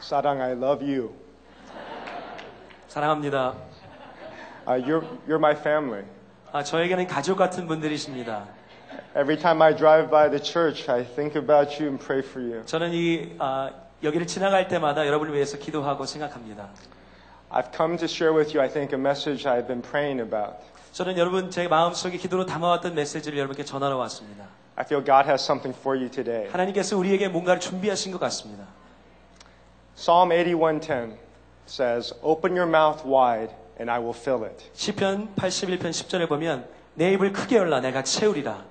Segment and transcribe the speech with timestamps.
[0.00, 1.14] Sarang, I love you.
[2.88, 3.54] 사랑합니다.
[4.66, 6.04] Uh, you're, you're my family.
[6.52, 8.46] 아, 저에게는 가족 같은 분들이십니다.
[9.16, 12.64] Every time I drive by the church, I think about you and pray for you.
[12.64, 13.70] 저는 이 아,
[14.02, 16.68] 여기를 지나갈 때마다 여러분을 위해서 기도하고 생각합니다.
[17.50, 20.56] I've come to share with you, I think, a message I've been praying about.
[20.92, 24.44] 저는 여러분 제 마음속에 기도로 담아왔던 메시지를 여러분께 전하러 왔습니다.
[24.76, 26.48] I feel God has something for you today.
[26.50, 28.64] 하나님께서 우리에게 뭔가를 준비하신 것 같습니다.
[29.94, 31.16] Psalm 81:10
[31.66, 37.12] says, "Open your mouth wide, and I will fill it." 시편 81편 10절에 보면 내
[37.12, 38.64] 입을 크게 열라 내가 채우리라.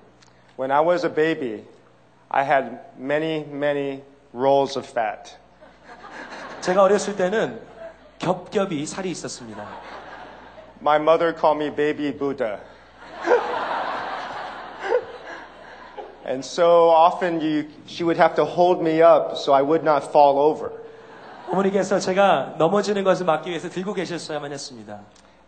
[0.58, 1.64] When I was a baby,
[2.30, 5.36] I had many, many rolls of fat.
[6.62, 7.60] 제가 어렸을 때는
[8.20, 9.68] 겹겹이 살이 있었습니다.
[10.82, 12.60] My mother called me baby Buddha.
[16.26, 20.12] and so often you, she would have to hold me up so I would not
[20.12, 20.79] fall over.
[21.51, 25.01] 어머니께서 제가 넘어지는 것을 막기 위해서 들고 계셨어야만 했습니다.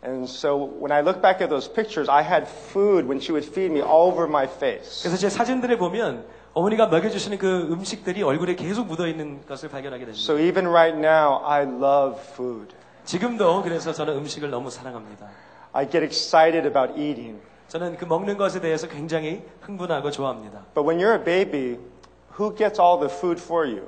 [0.05, 3.47] And so when I look back at those pictures, I had food when she would
[3.47, 5.03] feed me all over my face.
[5.03, 10.21] 그래서 제 사진들을 보면 어머니가 먹여주시는 그 음식들이 얼굴에 계속 묻어 있는 것을 발견하게 됩니다.
[10.21, 12.75] So even right now, I love food.
[13.05, 15.29] 지금도 그래서 저는 음식을 너무 사랑합니다.
[15.73, 17.41] I get excited about eating.
[17.69, 20.65] 저는 그 먹는 것에 대해서 굉장히 흥분하고 좋아합니다.
[20.75, 21.79] But when you're a baby,
[22.39, 23.87] who gets all the food for you?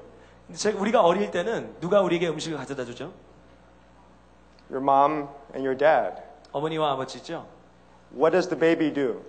[0.53, 3.13] 제가 우리가 어릴 때는 누가 우리에게 음식을 가져다 주죠?
[4.71, 6.23] Your mom and your dad.
[6.53, 7.47] 어머니와 아버지죠.
[8.13, 9.23] What does the baby do?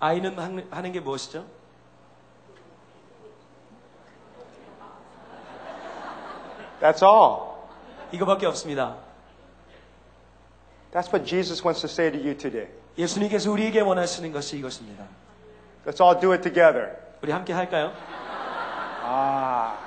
[0.00, 1.44] 아이는 하는- 게 무엇이죠?
[6.80, 7.52] That's all.
[8.12, 8.96] 이거밖에 없습니다.
[10.92, 12.68] That's what Jesus wants to say to you today.
[12.98, 15.04] 예수님께서 우리에게 원하시는 것이 이것입니다.
[15.86, 16.96] Let's all do it together.
[17.22, 17.92] 우리 함께 할까요?
[19.04, 19.81] Ah.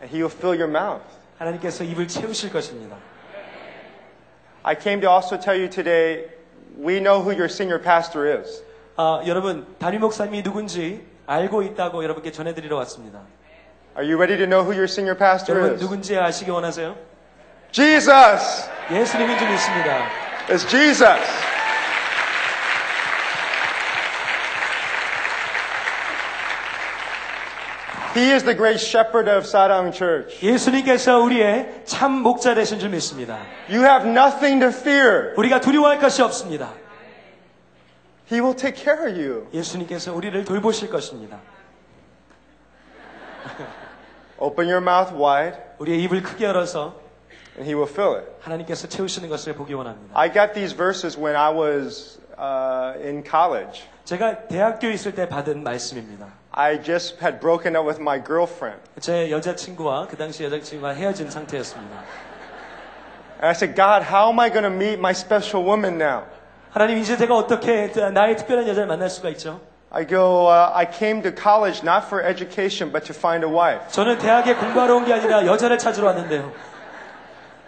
[0.00, 1.02] And he will fill your mouth.
[1.38, 2.96] 하나님께서 입을 채우실 것입니다.
[4.62, 6.28] I came to also tell you today,
[6.76, 8.64] we know who your senior pastor is.
[8.96, 13.20] 아, 여러분 담임 목사님이 누군지 알고 있다고 여러분께 전해드리러 왔습니다.
[13.96, 15.82] Are you ready to know who your senior pastor 여러분 is?
[15.82, 16.96] 누군지 아시기 원하세요?
[17.72, 18.70] Jesus!
[18.90, 20.08] 예수님인 줄 믿습니다.
[20.48, 21.49] It's Jesus!
[28.14, 30.42] He is the great shepherd of Sarang Church.
[30.42, 33.38] 예수님께서 우리의 참 목자 되신 줄 믿습니다.
[33.68, 35.34] You have nothing to fear.
[35.36, 36.72] 우리가 두려워할 것이 없습니다.
[38.32, 39.48] He will take care of you.
[39.52, 41.38] 예수님께서 우리를 돌보실 것입니다.
[44.38, 47.00] Open your mouth wide, 우리의 입을 크게 열어서
[47.56, 48.26] and He will fill it.
[48.40, 50.18] 하나님께서 채우시는 것을 보기 원합니다.
[50.18, 53.84] I got these verses when I was uh, in college.
[54.04, 56.28] 제가 대학교에 있을 때 받은 말씀입니다.
[56.60, 58.80] I just had broken up with my girlfriend.
[59.00, 61.96] 제 여자친구와 그 당시 여자친구와 헤어진 상태였습니다.
[63.36, 66.22] And I said, God, how am I going to meet my special woman now?
[66.70, 69.60] 하나님 이제 제가 어떻게 나의 특별한 여자를 만날 수가 있죠?
[69.90, 73.88] I go, uh, I came to college not for education, but to find a wife.
[73.92, 76.50] 저는 대학에 공부하러 온 게 아니라 여자를 찾으러 왔는데요.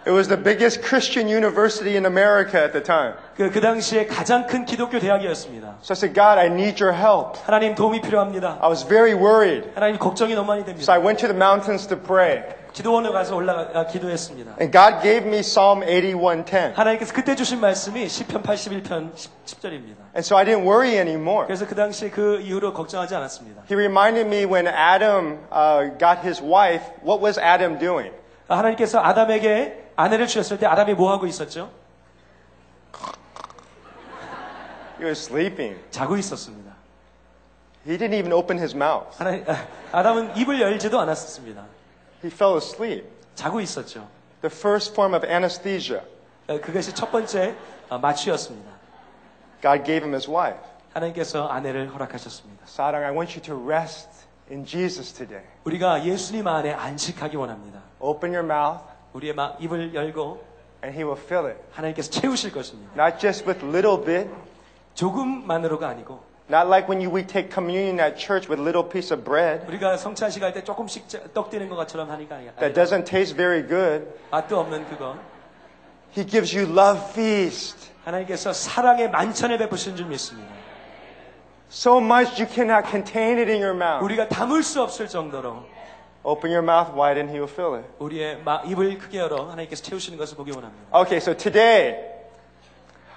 [0.05, 3.13] It was the biggest Christian university in America at the time.
[3.35, 5.77] 그, 그 당시에 가장 큰 기독교 대학이었습니다.
[5.83, 7.37] So I said, God, I need your help.
[7.45, 8.59] 하나님 도움이 필요합니다.
[8.61, 9.69] I was very worried.
[9.75, 10.93] 하나님 걱정이 너무 많이 So 됩니다.
[10.93, 12.43] I went to the mountains to pray.
[12.71, 14.55] 기도원에 가서 올라가 아, 기도했습니다.
[14.61, 16.75] And God gave me Psalm 81:10.
[16.75, 21.45] 하나님께서 그때 주신 말씀이 시편 81편 10, 절입니다 And so I didn't worry anymore.
[21.45, 23.63] 그래서 그 당시에 그 이후로 걱정하지 않았습니다.
[23.69, 28.11] He reminded me when Adam uh, got his wife, what was Adam doing?
[28.47, 31.69] 아, 하나님께서 아담에게 아내를 주셨을 때 아담이 뭐 하고 있었죠?
[34.99, 35.79] He was sleeping.
[35.91, 36.73] 자고 있었습니다.
[37.87, 39.17] He didn't even open his mouth.
[39.17, 41.65] 하나님, 아, 아담은 입을 열지도 않았습니다.
[42.23, 43.07] He fell asleep.
[43.35, 44.07] 자고 있었죠.
[44.41, 46.01] The first form of anesthesia.
[46.47, 47.55] 아, 그것이 첫 번째
[47.89, 48.69] 아, 마취였습니다.
[49.61, 50.59] God gave him his wife.
[50.93, 52.65] 하나님께서 아내를 허락하셨습니다.
[52.67, 54.09] Sarang, I want you to rest
[54.51, 55.45] in Jesus today.
[55.63, 57.81] 우리가 예수님 안에 안식하기 원합니다.
[57.99, 58.83] Open your mouth
[59.14, 60.44] 우리의 마- 입을 열고
[60.84, 61.58] and he will fill it.
[61.72, 62.92] 하나님께서 채우실 것입니다.
[63.00, 64.28] Not just with little bit,
[64.94, 66.20] 조금만으로가 아니고
[66.50, 69.96] not like when you, we take communion at church with little piece of bread 우리가
[69.96, 74.04] 성찬식 할때 조금씩 짜- 떡 띄는 것처럼 하니까 아니- that doesn't taste very good.
[74.30, 75.16] 맛도 없는 그거
[76.16, 77.90] He gives you love feast.
[78.04, 80.52] 하나님께서 사랑의 만찬을 베푸시는 줄 믿습니다.
[81.70, 84.04] So much you cannot contain it in your mouth.
[84.04, 85.64] 우리가 담을 수 없을 정도로
[86.23, 87.85] Open your mouth wide and he will fill it.
[87.99, 90.83] 우리의 마- 입을 크게 열어 하나님께서 채우시는 것을 보기 원합니다.
[90.93, 91.95] Okay, so today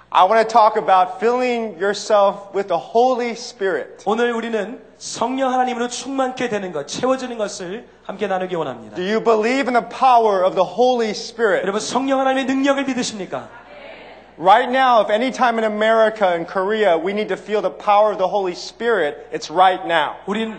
[0.09, 4.03] I want to talk about filling yourself with the Holy Spirit.
[4.05, 8.95] 오늘 우리는 성령 하나님으로 충만케 되는 것, 채워지는 것을 함께 나누기 원합니다.
[8.95, 11.63] Do you believe in the power of the Holy Spirit?
[11.63, 13.49] 여러분 성령 하나님의 능력을 믿으십니까?
[14.37, 18.11] Right now, if any time in America and Korea we need to feel the power
[18.11, 20.15] of the Holy Spirit, it's right now.
[20.25, 20.57] 우린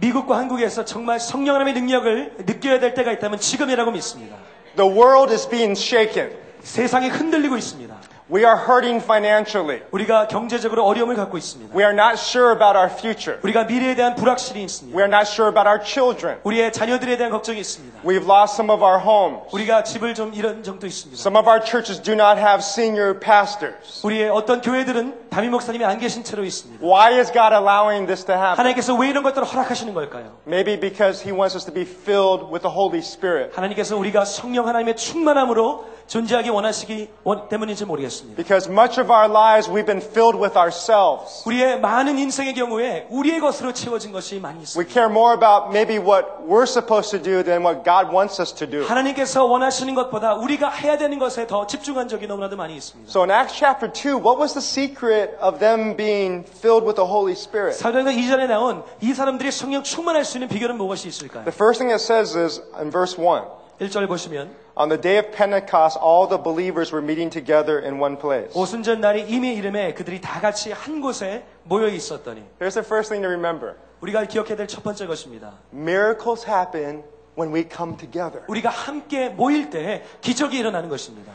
[0.00, 4.36] 미국과 한국에서 정말 성령 하나님의 능력을 느껴야 될 때가 있다면 지금이라고 믿습니다.
[4.76, 6.32] The world is being shaken.
[6.60, 7.93] 세상이 흔들리고 있습니다.
[8.31, 9.81] We are hurting financially.
[9.89, 11.75] 우리가 경제적으로 어려움을 갖고 있습니다.
[11.75, 13.39] We are not sure about our future.
[13.41, 14.95] 우리가 미래에 대한 불확실이 있습니다.
[14.95, 16.37] We are not sure about our children.
[16.43, 18.01] 우리의 자녀들에 대한 걱정이 있습니다.
[18.03, 19.49] We've lost some of our homes.
[19.51, 21.19] 우리가 집을 좀 잃은 정도 있습니다.
[21.19, 24.05] Some of our churches do not have senior pastors.
[24.05, 26.85] 우리의 어떤 교회들은 담임 목사님이 안 계신 채로 있습니다.
[26.85, 28.59] Why is God allowing this to happen?
[28.59, 30.37] 하나님께서 왜 이런 것들을 허락하시는 걸까요?
[30.45, 33.55] Maybe because He wants us to be filled with the Holy Spirit.
[33.55, 38.35] 하나님께서 우리가 성령 하나님의 충만함으로 존재하기 원하시기 원- 때문인지 모르겠습니다.
[38.35, 41.43] Because much of our lives we've been filled with ourselves.
[41.45, 44.91] 우리의 많은 인생의 경우에 우리의 것으로 채워진 것이 많이 We 있습니다.
[44.91, 48.65] care more about maybe what we're supposed to do than what God wants us to
[48.65, 48.83] do.
[48.87, 53.09] 하나님께서 원하시는 것보다 우리가 해야 되는 것에 더 집중한 적이 너무나도 많이 있습니다.
[53.11, 57.05] So in Acts chapter 2, what was the secret of them being filled with the
[57.07, 57.77] Holy Spirit?
[57.77, 61.43] 사도행전 이전에 나온 이 사람들이 성령 충만할 수 있는 비결은 무엇이 있을까요?
[61.45, 63.43] The first thing it says is in verse 1
[63.79, 68.17] 1절 보시면 On the day of Pentecost, all the believers were meeting together in one
[68.17, 68.51] place.
[68.53, 73.21] 오순절 날이 이미 이름에 그들이 다 같이 한 곳에 모여 있었더니 Here's the first thing
[73.21, 75.53] to remember 우리가 기억해야 될 첫 번째 것입니다.
[75.73, 77.03] miracles happen
[77.37, 78.43] when we come together.
[78.47, 81.31] 우리가 함께 모일 때 기적이 일어나는 것입니다.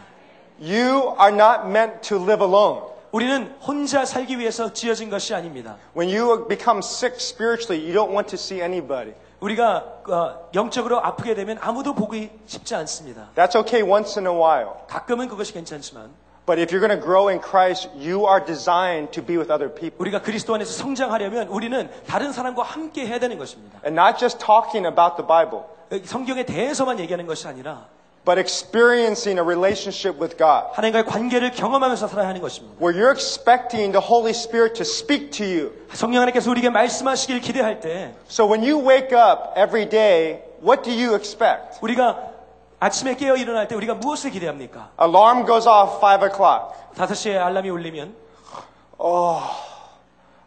[0.60, 2.94] You are not meant to live alone.
[3.12, 5.76] 우리는 혼자 살기 위해서 지어진 것이 아닙니다.
[5.96, 9.14] When you become sick spiritually, you don't want to see anybody.
[9.39, 13.29] 우리가 어, 영적으로 아프게 되면 아무도 보기 쉽지 않습니다.
[13.35, 14.71] That's okay once in a while.
[14.87, 16.09] 가끔은 그것이 괜찮지만
[16.45, 19.71] But if you're going to grow in Christ, you are designed to be with other
[19.71, 19.97] people.
[19.99, 23.79] 우리가 그리스도 안에서 성장하려면 우리는 다른 사람과 함께 해야 되는 것입니다.
[23.85, 25.65] And not just talking about the Bible,
[26.05, 27.85] 성경에 대해서만 얘기하는 것이 아니라
[28.24, 30.72] but experiencing a relationship with God.
[30.72, 32.76] 하나님과의 관계를 경험하면서 살아야 하는 것입니다.
[32.80, 35.72] Where you're expecting the Holy Spirit to speak to you.
[35.92, 40.90] 성령 하나님께서 우리에게 말씀하시길 기대할 때 So when you wake up every day, what do
[40.90, 41.78] you expect?
[41.82, 42.32] 우리가
[42.80, 44.90] 아침에 깨어 일어날 때 우리가 무엇을 기대합니까?
[45.00, 46.74] Alarm goes off 5 o'clock.
[46.96, 48.14] 5시에 알람이 울리면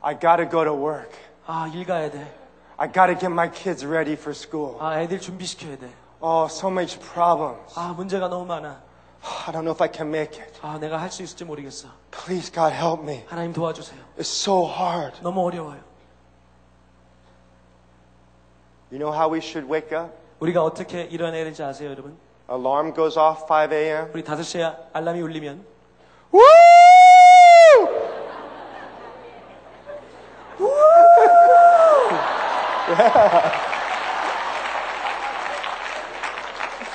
[0.01, 1.11] I gotta go to work.
[1.45, 2.25] 아, 일 가야 돼.
[2.77, 4.77] I gotta get my kids ready for school.
[4.79, 5.89] 아, 애들 준비시켜야 돼.
[6.21, 7.73] Oh, so much problems.
[7.75, 8.81] 아, 문제가 너무 많아.
[9.45, 10.59] I don't know if I can make it.
[10.61, 11.89] 아, 내가 할 수 있을지 모르겠어.
[12.11, 13.23] Please, God, help me.
[13.27, 13.99] 하나님 도와주세요.
[14.17, 15.21] It's so hard.
[15.21, 15.79] 너무 어려워요.
[18.91, 20.13] You know how we should wake up?
[20.39, 22.17] 우리가 어떻게 일어나야 되는지 아세요, 여러분?
[22.49, 24.09] Alarm goes off 5 a.m.
[24.13, 25.65] 우리 5시에 알람이 울리면
[26.33, 26.43] Woo!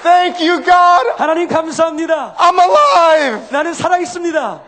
[0.04, 1.14] Thank you, God.
[1.18, 2.36] 하나님 감사합니다.
[2.38, 3.48] I'm alive.
[3.52, 4.62] 나는 살아 있습니다.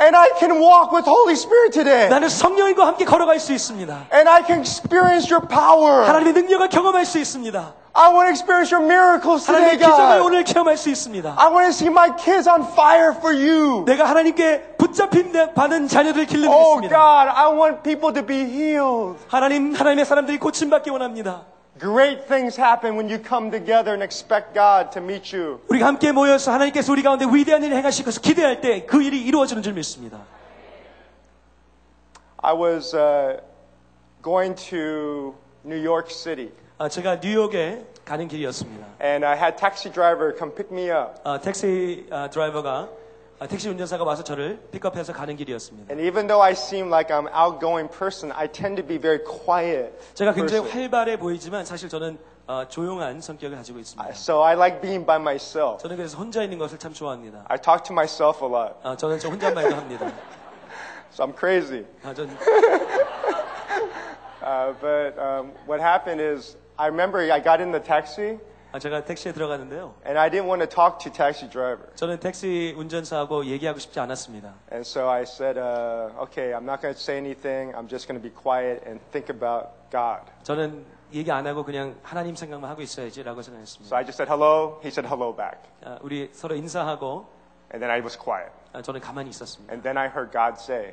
[0.00, 2.08] And I can walk with Holy Spirit today.
[2.08, 4.06] 나는 성령과 함께 걸어갈 수 있습니다.
[4.14, 6.06] And I can experience your power.
[6.06, 7.74] 하나님의 능력을 경험할 수 있습니다.
[7.94, 10.22] I want to experience your miracles today, 하나님의 기적을 God.
[10.24, 11.34] 오늘 체험할 수 있습니다.
[11.36, 13.84] I want to see my kids on fire for you.
[13.86, 16.94] 내가 하나님께 붙잡힌 데 받은 자녀들을 Oh 길러드리겠습니다.
[16.94, 19.18] God, I want people to be healed.
[19.26, 21.42] 하나님, 하나님의 사람들이 고침받기 원합니다.
[21.79, 25.59] Great things happen when you come together and expect God to meet you.
[25.69, 29.63] 우리가 함께 모여서 하나님께서 우리 가운데 위대한 일을 행하실 것을 기대할 때 그 일이 이루어지는
[29.63, 30.19] 줄 믿습니다.
[32.37, 33.37] I was uh,
[34.23, 35.33] going to
[35.65, 38.85] New York City, 아, 제가 뉴욕에 가는 길이었습니다.
[39.01, 41.21] and I had taxi driver come pick me up.
[41.23, 42.89] 아, 택시 아, 드라이버가 아,
[43.49, 45.91] 택시 운전사가 와서 저를 픽업해서 가는 길이었습니다.
[45.93, 49.19] And even though I seem like I'm an outgoing person, I tend to be very
[49.23, 49.91] quiet.
[50.13, 50.71] 제가 굉장히 person.
[50.71, 54.09] 활발해 보이지만 사실 저는 어, 조용한 성격을 가지고 있습니다.
[54.11, 55.81] So I like being by myself.
[55.81, 57.45] 저는 그래서 혼자 있는 것을 참 좋아합니다.
[57.49, 60.11] I talk to myself a lot, 아, 저는 저 혼잣말도 합니다.
[61.13, 61.85] so I'm crazy.
[62.03, 62.29] 아, 전
[64.43, 68.39] Uh, but um, what happened is, I remember I got in the taxi, 아,
[68.78, 69.94] 제가 택시에 들어가는데요.
[70.04, 71.88] and I didn't want to talk to taxi driver.
[71.94, 74.52] 저는 택시 운전사하고 얘기하고 싶지 않았습니다.
[74.70, 77.72] And so I said, uh, okay, I'm not going to say anything.
[77.74, 80.20] I'm just going to be quiet and think about God.
[80.42, 80.84] 저는
[81.14, 83.96] 얘기 안 하고 그냥 하나님 생각만 하고 있어야지라고 So 생각했습니다.
[83.96, 84.78] I just said hello.
[84.84, 85.58] He said hello back.
[85.82, 87.26] 아, 우리 서로 인사하고
[87.72, 88.52] And then I was quiet.
[88.74, 89.72] 아, 저는 가만히 있었습니다.
[89.72, 90.92] And then I heard God say,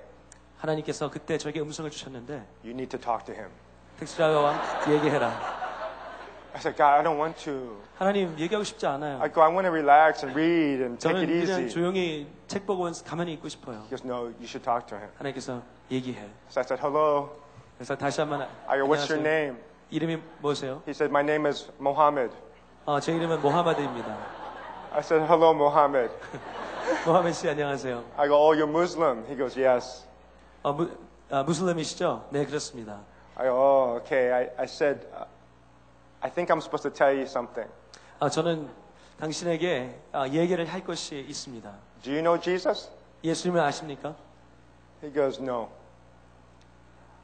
[0.59, 3.51] 하나님께서 그때 저에게 음성을 주셨는데 you need to talk to him.
[3.99, 4.55] 택시 드라이버와
[4.89, 5.64] 얘기해라.
[6.54, 7.76] I said, God, I don't want to.
[7.96, 9.20] 하나님 얘기하고 싶지 않아요.
[9.22, 11.68] I go, I want to relax and read and take 저는 it 그냥 easy.
[11.68, 13.82] 조용히 책 보고 가만히 있고 싶어요.
[13.82, 15.08] He goes, No, you should talk to him.
[15.18, 16.18] 하나님께서 얘기해.
[16.50, 17.30] So I said, Hello.
[17.78, 19.22] 그래서 다시 한번 I go, What's your 안녕하세요.
[19.22, 19.58] name?
[19.90, 20.82] 이름이 뭐세요?
[20.86, 22.34] He said, My name is Mohammed.
[22.84, 24.16] 어, 제 이름은 모하마드입니다.
[24.92, 26.10] I said, Hello, Mohammed.
[27.06, 28.02] 모하메드 씨 안녕하세요.
[28.16, 29.24] I go, Oh, you're Muslim.
[29.28, 30.04] He goes, Yes.
[30.64, 30.90] 어, 무,
[31.30, 32.26] 아, 무슬림이시죠?
[32.30, 33.00] 네, 그렇습니다.
[33.36, 34.32] I go, Oh, okay.
[34.32, 35.24] I, I said, uh,
[36.25, 37.69] I think I'm supposed to tell you something.
[38.19, 38.67] 아, 저는
[39.19, 41.71] 당신에게 아, 얘기를 할 것이 있습니다.
[42.01, 42.89] Do you know Jesus?
[43.23, 44.15] 예수님을 아십니까?
[45.03, 45.69] He goes, No.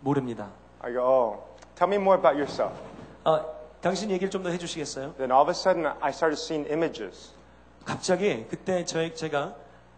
[0.02, 0.52] 모릅니다.
[0.82, 1.44] I go, Oh,
[1.76, 2.78] tell me more about yourself.
[3.24, 3.44] 아,
[3.82, 5.16] 당신 얘기를 좀 더 해주시겠어요?
[5.18, 7.32] Then all of a sudden, I started seeing images
[7.84, 9.56] 갑자기 그때 저, 제가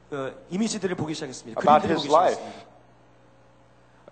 [0.10, 1.60] 그 이미지들을 보기 시작했습니다.
[1.60, 2.36] about 그림들을 his 보기 life.
[2.40, 2.74] 시작했습니다.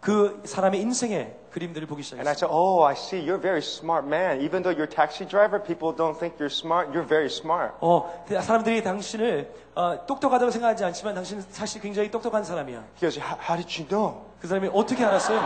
[0.01, 3.19] 그 사람의 인생의 그림들을 보기 And I said, Oh, I see.
[3.19, 4.41] You're a very smart man.
[4.41, 6.91] Even though you're a taxi driver, people don't think you're smart.
[6.93, 7.73] You're very smart.
[7.81, 12.83] 어, 그 사람들이 당신을 어, 똑똑하다고 생각하지 않지만 당신은 사실 굉장히 똑똑한 사람이야.
[12.95, 14.25] He goes, How how did you know?
[14.39, 15.39] 그 사람이 어떻게 알았어요?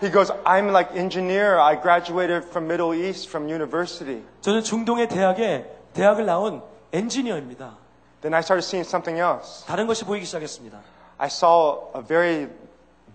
[0.00, 1.58] He goes, I'm like engineer.
[1.58, 4.22] I graduated from Middle East from university.
[4.42, 7.76] 저는 중동의 대학에 대학을 나온 엔지니어입니다.
[8.20, 9.66] Then I started seeing something else.
[9.66, 10.97] 다른 것이 보이기 시작했습니다.
[11.19, 12.49] I saw a very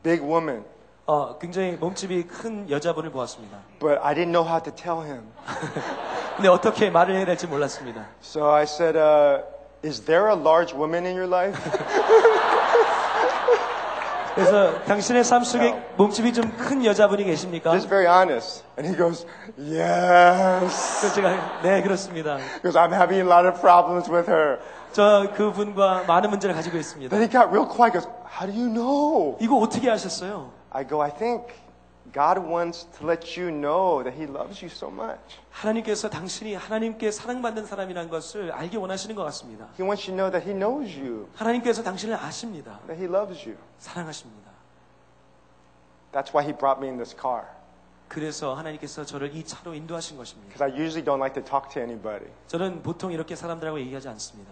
[0.03, 0.65] big woman,
[1.07, 3.59] 어, 굉장히 몸집이 큰 여자분을 보았습니다.
[3.81, 5.23] but I didn't know how to tell him.
[6.37, 8.07] 근데 어떻게 말을 해야 될지 몰랐습니다.
[8.23, 9.43] So I said, uh,
[9.85, 11.57] Is there a large woman in your life?
[14.35, 17.73] 그래서 당신의 삶 속에 몸집이 좀 큰 여자분이 계십니까?
[17.73, 18.63] Just very honest.
[18.79, 19.27] And he goes,
[19.59, 21.01] Yes.
[21.01, 22.37] 그래서 제가 네 그렇습니다.
[22.63, 24.59] Because I'm having a lot of problems with her.
[24.94, 27.10] 저 그분과 많은 문제를 가지고 있습니다.
[27.10, 27.94] Then he got real quiet.
[27.94, 29.38] Goes, How do you know?
[29.42, 30.52] 이거 어떻게 아셨어요?
[30.70, 31.48] I go, I think
[32.14, 35.40] God wants to let you know that He loves you so much.
[35.50, 39.66] 하나님께서 당신이 하나님께 사랑받는 사람이라는 것을 알기 원하시는 것 같습니다.
[39.80, 42.80] He wants you to know that He knows you, 하나님께서 당신을 아십니다.
[42.86, 43.58] that He loves you.
[43.80, 44.52] 사랑하십니다.
[46.12, 47.46] That's why He brought me in this car.
[48.08, 50.54] 그래서 하나님께서 저를 이 차로 인도하신 것입니다.
[50.54, 52.32] Because I usually don't like to talk to anybody.
[52.46, 54.52] 저는 보통 이렇게 사람들하고 얘기하지 않습니다.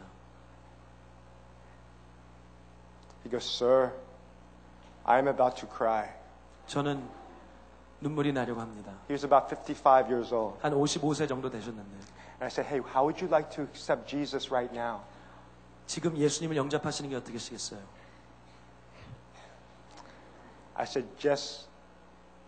[3.25, 3.93] He goes, Sir,
[5.05, 6.09] I'm about to cry.
[6.67, 7.03] 저는
[8.01, 8.93] 눈물이 나려고 합니다.
[9.09, 10.59] He was about 55 years old.
[10.63, 11.91] 한 55세 정도 되셨는데
[12.39, 15.01] And I said, Hey, how would you like to accept Jesus right now?
[15.87, 17.81] 지금 예수님을 영접하시는 게 어떻겠어요?
[20.75, 21.67] I said, Just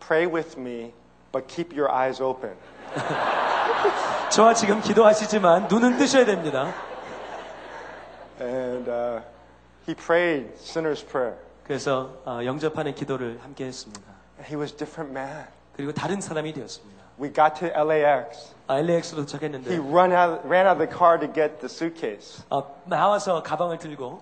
[0.00, 0.92] pray with me,
[1.32, 2.56] but keep your eyes open.
[4.30, 6.72] 저와 지금 기도하시지만 눈은 뜨셔야 됩니다.
[8.40, 9.22] And uh,
[9.88, 11.36] he prayed sinner's prayer.
[11.64, 14.02] 그래서 어, 영접하는 기도를 함께 했습니다.
[14.38, 15.46] And he was a different man.
[15.74, 16.98] 그리고 다른 사람이 되었습니다.
[17.20, 18.54] We got to LAX.
[18.68, 22.44] 아, LAX로 He 도착했는데 run out, ran out of the car to get the suitcase.
[22.50, 24.20] 어, 나와서 가방을 들고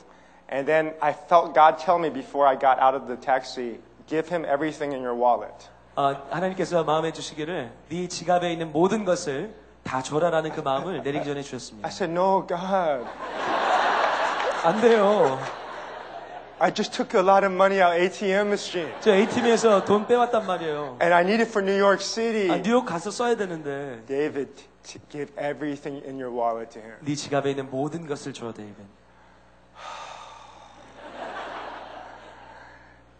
[0.50, 4.28] And then I felt God tell me before I got out of the taxi, give
[4.28, 5.68] him everything in your wallet.
[5.96, 11.38] 어, 하나님께서 마음에 주시기를 네 지갑에 있는 모든 것을 다 줘라라는 그 마음을 내리기 전에
[11.40, 11.88] I 주셨습니다.
[11.88, 13.06] said, No, God.
[14.64, 15.38] 안 돼요.
[16.58, 18.90] I just took a lot of money out ATM machine.
[19.00, 20.98] 저 ATM에서 돈 빼왔단 말이에요.
[21.02, 22.62] And I need it for New York 아, City.
[22.62, 24.48] 뉴욕 가서 써야 되는데 David,
[24.82, 26.96] t- give everything in your wallet to him.
[27.02, 28.74] 네 지갑에 있는 모든 것을 줘, 데이빈.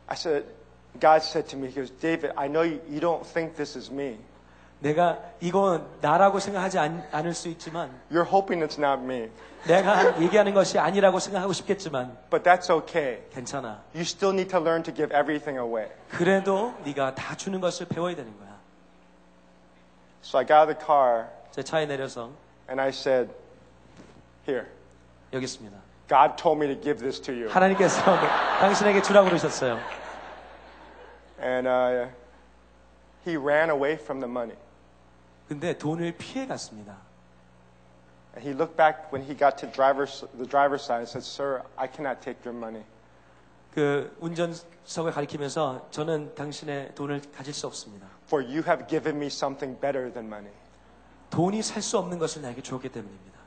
[0.09, 0.45] I said,
[1.01, 3.91] God said to me, He goes, David, I know you, you don't think this is
[3.91, 4.17] me.
[4.82, 9.30] 내가 이건 나라고 생각하지 않, 않을 수 있지만 You're hoping it's not me.
[9.66, 13.22] 내가 얘기하는 것이 아니라고 생각하고 싶겠지만 But that's okay.
[13.32, 13.84] 괜찮아.
[13.94, 15.88] You still need to learn to give everything away.
[16.10, 18.58] 그래도 네가 다 주는 것을 배워야 되는 거야.
[20.24, 22.32] So I got out of the car 제 차에 내려서
[22.68, 23.32] and I said,
[24.48, 24.66] Here,
[25.32, 25.78] 여기 있습니다.
[26.10, 27.50] God told me to give this to you.
[27.50, 28.02] 하나님께서
[28.60, 29.80] 당신에게 주라고 그러셨어요.
[31.40, 32.10] And uh,
[33.28, 34.58] he ran away from the money.
[35.52, 36.96] 근데 돈을 피해 갔습니다.
[38.38, 41.62] And he looked back when he got to driver's, the driver's side and said, Sir,
[41.76, 42.86] I cannot take your money.
[43.74, 48.08] 그 운전석을 가리키면서 저는 당신의 돈을 가질 수 없습니다.
[48.28, 50.54] For you have given me something better than money.
[51.32, 53.38] 돈이 살 수 없는 것을 나에게 주었기 때문입니다.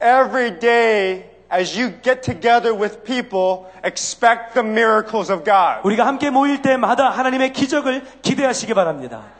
[0.00, 5.80] Every day, as you get together with people, expect the miracles of God.
[5.82, 9.36] 우리가 함께 모일 때마다 하나님의 기적을 기대하시기 바랍니다.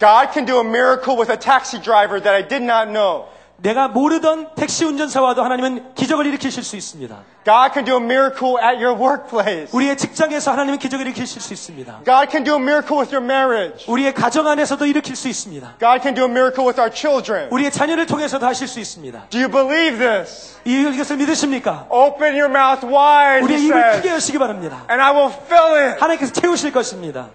[0.00, 3.26] God can do a miracle with a taxi driver that I did not know.
[3.56, 7.16] 내가 모르던 택시 운전사와도 하나님은 기적을 일으키실 수 있습니다.
[7.44, 9.70] God can do a miracle at your workplace.
[9.72, 12.00] 우리의 직장에서 하나님은 기적을 일으키실 수 있습니다.
[12.04, 13.86] God can do a miracle with your marriage.
[13.86, 15.76] 우리의 가정 안에서도 일으킬 수 있습니다.
[15.78, 17.48] God can do a miracle with our children.
[17.52, 19.28] 우리의 자녀를 통해서도 하실 수 있습니다.
[19.30, 20.58] Do you believe this?
[20.64, 21.86] 이- 이것을 믿으십니까?
[21.90, 24.82] Open your mouth wide, he 우리의 입을 크게 says, 여시기 바랍니다.
[24.90, 26.00] and I will fill it.
[26.02, 27.28] 하나님께서 채우실 것입니다.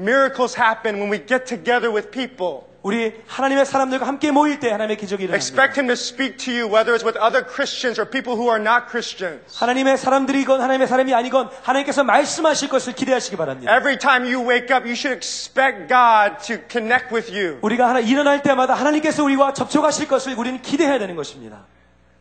[0.00, 2.66] Miracles happen when we get together with people.
[2.86, 5.42] 우리 하나님의 사람들과 함께 모일 때 하나님의 기적이 일어납니다.
[5.42, 8.62] Expect him to speak to you, whether it's with other Christians or people who are
[8.62, 9.58] not Christians.
[9.58, 13.74] 하나님의 사람들이건 하나님의 사람이 아니건 하나님께서 말씀하실 것을 기대하시기 바랍니다.
[13.74, 17.58] Every time you wake up, you should expect God to connect with you.
[17.62, 21.64] 우리가 하나 일어날 때마다 하나님께서 우리와 접촉하실 것을 우리는 기대해야 되는 것입니다.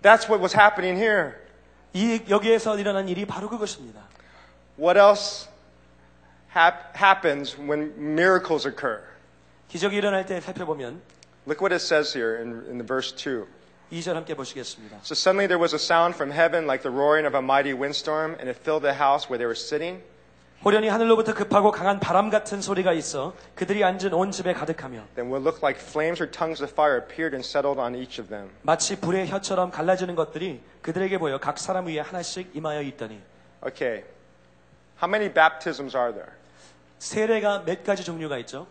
[0.01, 1.33] That's what was happening here.
[1.93, 4.01] 이 여기에서 일어난 일이 바로 그것입니다.
[4.79, 5.47] What else
[6.53, 9.01] hap- happens when miracles occur?
[9.67, 11.01] 기적이 일어날 때 살펴보면
[11.47, 13.45] Look what it says here in, in the verse 2.
[13.91, 14.97] 2절 함께 보시겠습니다.
[15.03, 18.33] So suddenly there was a sound from heaven like the roaring of a mighty windstorm,
[18.39, 20.01] and it filled the house where they were sitting.
[20.63, 25.43] 호련히 하늘로부터 급하고 강한 바람 같은 소리가 있어 그들이 앉은 온 집에 가득하며 Then what
[25.43, 28.49] looked like flames or tongues of fire appeared and settled on each of them.
[28.63, 33.21] 마치 불의 혀처럼 갈라지는 것들이 그들에게 보여 각 사람 위에 하나씩 임하여 있더니
[33.61, 34.03] Okay.
[34.97, 36.31] How many baptisms are there?
[36.99, 38.67] 세례가 몇 가지 종류가 있죠.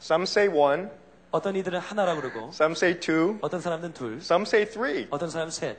[0.00, 0.90] Some say one,
[1.30, 5.06] 어떤 이들은 하나라 그러고 some say two, 어떤 사람들은 둘, some say three.
[5.10, 5.76] 어떤 사람은 셋.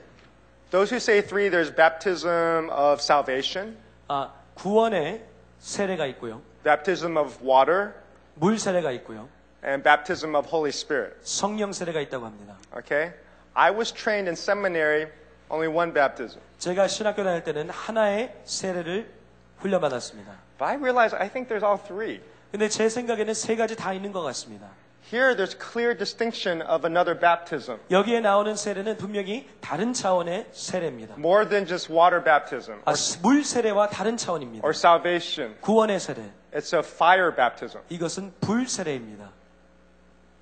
[0.71, 5.23] Those who say three, there's baptism of salvation, 아, 구원의
[5.59, 6.41] 세례가 있고요.
[6.63, 7.93] baptism of water,
[8.35, 9.29] 물 세례가 있고요.
[9.63, 11.15] and baptism of Holy Spirit.
[11.23, 12.55] 성령 세례가 있다고 합니다.
[12.75, 13.13] Okay?
[13.53, 15.07] I was trained in seminary,
[15.49, 16.41] only one baptism.
[16.59, 19.09] 제가 신학교 다닐 때는 하나의 세례를
[19.57, 20.31] 훈련받았습니다.
[20.61, 22.21] But I realized I think there's all three.
[22.51, 24.69] 근데 제 생각에는 세 가지 다 있는 것 같습니다.
[25.11, 31.15] Here, there's clear distinction of another baptism, 여기에 나오는 세례는 분명히 다른 차원의 세례입니다.
[31.17, 34.65] more than just water baptism 아, 물 세례와 다른 차원입니다.
[34.65, 35.55] or salvation.
[35.61, 36.23] 구원의 세례.
[36.53, 37.81] It's a fire baptism.
[37.89, 39.31] 이것은 불 세례입니다.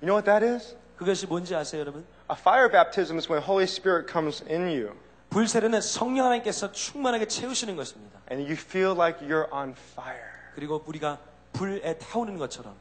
[0.02, 0.76] You know what that is?
[0.96, 2.04] 그것이 뭔지 아세요, 여러분?
[2.30, 4.96] A fire baptism is when Holy Spirit comes in you
[5.31, 8.19] 불 세례는 성령 하나님께서 충만하게 채우시는 것입니다.
[8.29, 10.29] and you feel like you're on fire.
[10.53, 11.17] 그리고 우리가
[11.53, 12.75] 불에 타오르는 것처럼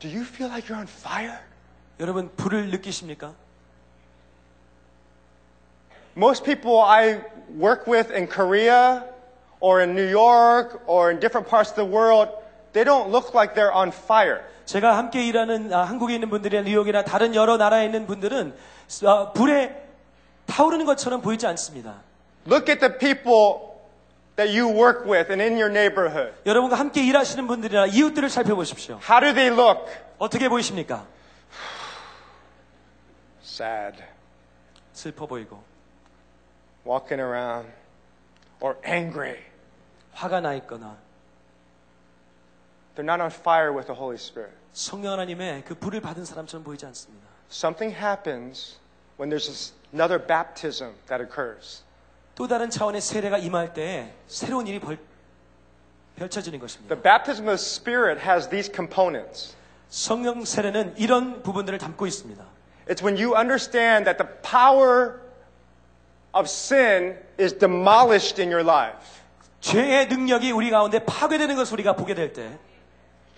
[0.00, 1.38] Do you feel like you're on fire?
[2.00, 3.34] 여러분 불을 느끼십니까?
[6.16, 7.20] Most people I
[7.60, 9.04] work with in Korea
[9.60, 12.32] or in New York or in different parts of the world,
[12.72, 14.40] they don't look like they're on fire.
[14.64, 18.54] 제가 함께 일하는 아, 한국에 있는 분들이나 뉴욕이나 다른 여러 나라에 있는 분들은
[19.04, 19.81] 아, 불에
[20.45, 22.01] 타오르는 것처럼 보이지 않습니다.
[22.45, 23.75] Look at the people
[24.37, 26.33] that you work with and in your neighborhood.
[26.45, 28.99] 여러분과 함께 일하시는 분들이나 이웃들을 살펴보십시오.
[29.07, 29.83] How do they look?
[30.17, 31.05] 어떻게 보이십니까?
[33.43, 34.03] Sad,
[34.93, 35.63] 슬퍼 보이고
[36.85, 37.69] walking around,
[38.61, 39.37] or angry.
[40.13, 40.97] 화가 나 있거나
[42.95, 44.55] They're not on fire with the Holy Spirit.
[44.73, 47.27] 성령 하나님의 그 불을 받은 사람처럼 보이지 않습니다.
[47.51, 48.77] Something happens
[49.19, 51.83] when there's this- another baptism that occurs.
[52.35, 54.97] 또 다른 차원의 세례가 임할 때 새로운 일이 벌,
[56.17, 56.95] 펼쳐지는 것입니다.
[56.95, 59.55] The baptism of the Spirit has these components.
[59.89, 62.43] 성령 세례는 이런 부분들을 담고 있습니다.
[62.87, 65.19] It's when you understand that the power
[66.33, 69.21] of sin is demolished in your life.
[69.61, 72.57] 죄의 능력이 우리 가운데 파괴되는 것을 우리가 보게 될 때,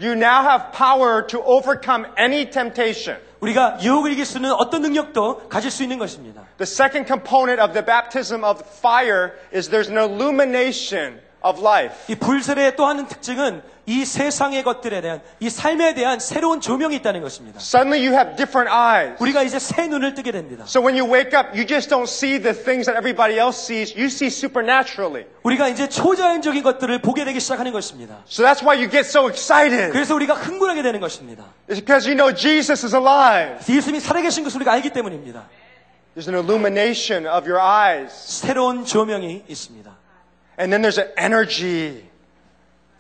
[0.02, 3.20] You now have power to overcome any temptation.
[3.45, 6.43] 우리가 유혹을 이길 수 있는 어떤 능력도 가질 수 있는 것입니다.
[6.57, 11.97] The second component of the baptism of fire is there's an illumination of life.
[12.09, 17.21] 이 불세례의 또 하는 특징은 이 세상의 것들에 대한, 이 삶에 대한 새로운 조명이 있다는
[17.21, 17.61] 것입니다.
[17.61, 19.17] Suddenly you have different eyes.
[19.21, 20.65] 우리가 이제 새 눈을 뜨게 됩니다.
[20.67, 23.93] So when you wake up, you just don't see the things that everybody else sees.
[23.93, 25.27] You see supernaturally.
[25.43, 28.25] 우리가 이제 초자연적인 것들을 보게 되기 시작하는 것입니다.
[28.27, 29.93] So that's why you get so excited.
[29.93, 31.45] 그래서 우리가 흥분하게 되는 것입니다.
[31.69, 33.61] It's because you know Jesus is alive.
[33.69, 35.47] 예수님이 살아계신 것을 우리가 알기 때문입니다.
[36.17, 38.15] There's an illumination of your eyes.
[38.15, 39.84] 새로운 조명이 있습니다.
[40.58, 42.10] And then there's an energy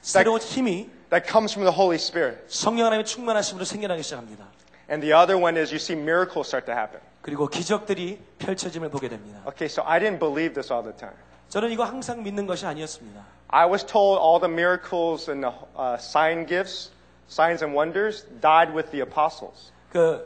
[0.01, 2.45] 새로운 힘이 that comes from the Holy Spirit.
[2.47, 4.45] 성령 하나님의 충만하심으로 생겨나기 시작합니다.
[4.89, 7.01] And the other one is you see miracles start to happen.
[7.21, 9.41] 그리고 기적들이 펼쳐짐을 보게 됩니다.
[9.45, 11.15] Okay, so I didn't believe this all the time.
[11.49, 13.25] 저는 이거 항상 믿는 것이 아니었습니다.
[13.49, 16.91] I was told all the miracles and the uh, sign gifts,
[17.27, 19.71] signs and wonders died with the apostles.
[19.91, 20.25] 그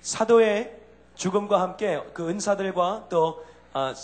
[0.00, 0.76] 사도의
[1.14, 3.94] 죽음과 함께 그 은사들과 또 아,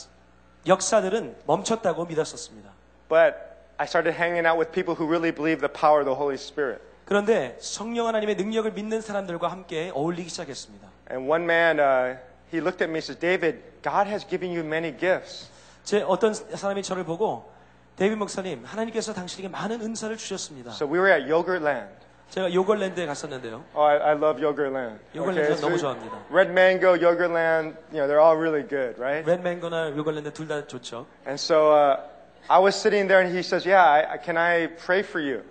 [0.69, 2.69] 역사들은 멈췄다고 믿었었습니다.
[3.10, 3.36] But
[3.77, 6.82] I started hanging out with people who really believe the power of the Holy Spirit.
[7.05, 10.88] 그런데 성령 하나님의 능력을 믿는 사람들과 함께 어울리기 시작했습니다.
[11.12, 12.19] And one man, uh,
[12.53, 15.49] he looked at me and says, David, God has given you many gifts.
[15.84, 17.51] 제 어떤 사람이 저를 보고
[17.95, 20.71] 데이비 목사님, 하나님께서 당신에게 많은 은사를 주셨습니다.
[20.71, 21.89] So we were at Yogurtland.
[22.31, 23.62] 제가 요걸랜드에 갔었는데요.
[23.75, 24.99] Oh, I, I love Yogurtland.
[25.14, 26.18] Yogurtland so 너무 we- 좋아합니다.
[26.31, 29.23] Red Mango, Yogurtland, you know, they're all really good, right?
[29.25, 31.07] red맹거나 요걸랜드 둘 다 좋죠.
[31.27, 32.01] And so uh,
[32.49, 35.42] I was sitting there and he says, Yeah, I, I- can I pray for you?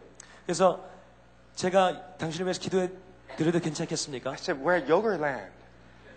[0.45, 0.79] 그래서
[1.55, 2.89] 제가 당신을 위해서 기도해
[3.37, 4.31] 드려도 괜찮겠습니까?
[4.31, 5.47] I said, We're at Yogurtland.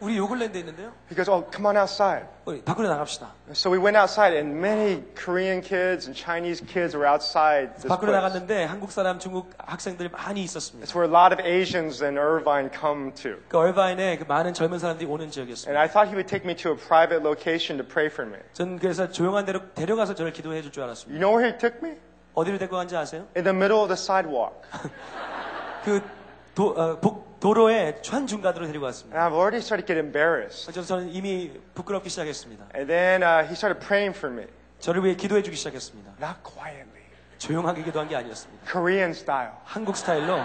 [0.00, 0.92] 우리 요걸랜드에 있는데요.
[1.10, 2.26] He goes, Oh, come on outside.
[2.44, 3.32] 우리 밖으로 나갑시다.
[3.52, 8.12] So we went outside, and many Korean kids and Chinese kids were outside this 밖으로
[8.12, 8.20] place.
[8.20, 10.84] 나갔는데 한국 사람, 중국 학생들이 많이 있었습니다.
[10.84, 13.40] It's where a lot of Asians in Irvine come to.
[13.48, 15.70] 그 얼바인에 그 많은 젊은 사람들이 오는 지역이었습니다.
[15.72, 18.36] And I thought he would take me to a private location to pray for me.
[18.52, 21.16] 전 그래서 조용한 데로 데려가서 저를 기도해 줄 줄 알았습니다.
[21.16, 21.96] You know where he took me?
[22.36, 23.24] 어디로 데리고 간지 아세요?
[23.34, 24.60] In the middle of the sidewalk.
[25.88, 26.02] 그
[26.54, 29.17] 도, 어, 복- 도로의 한 중간으로 데리고 왔습니다.
[29.19, 30.71] And I've already started to get embarrassed.
[30.71, 32.65] 그래서 저는 이미 부끄럽기 시작했습니다.
[32.75, 34.45] And then uh, he started praying for me.
[34.79, 36.11] 저를 위해 기도해 주기 시작했습니다.
[36.21, 37.01] Not quietly.
[37.39, 38.71] 조용하게 기도한 게 아니었습니다.
[38.71, 39.53] Korean style.
[39.65, 40.37] 한국 스타일로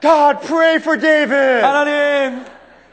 [0.00, 1.60] God, pray for David.
[1.62, 2.46] 하나님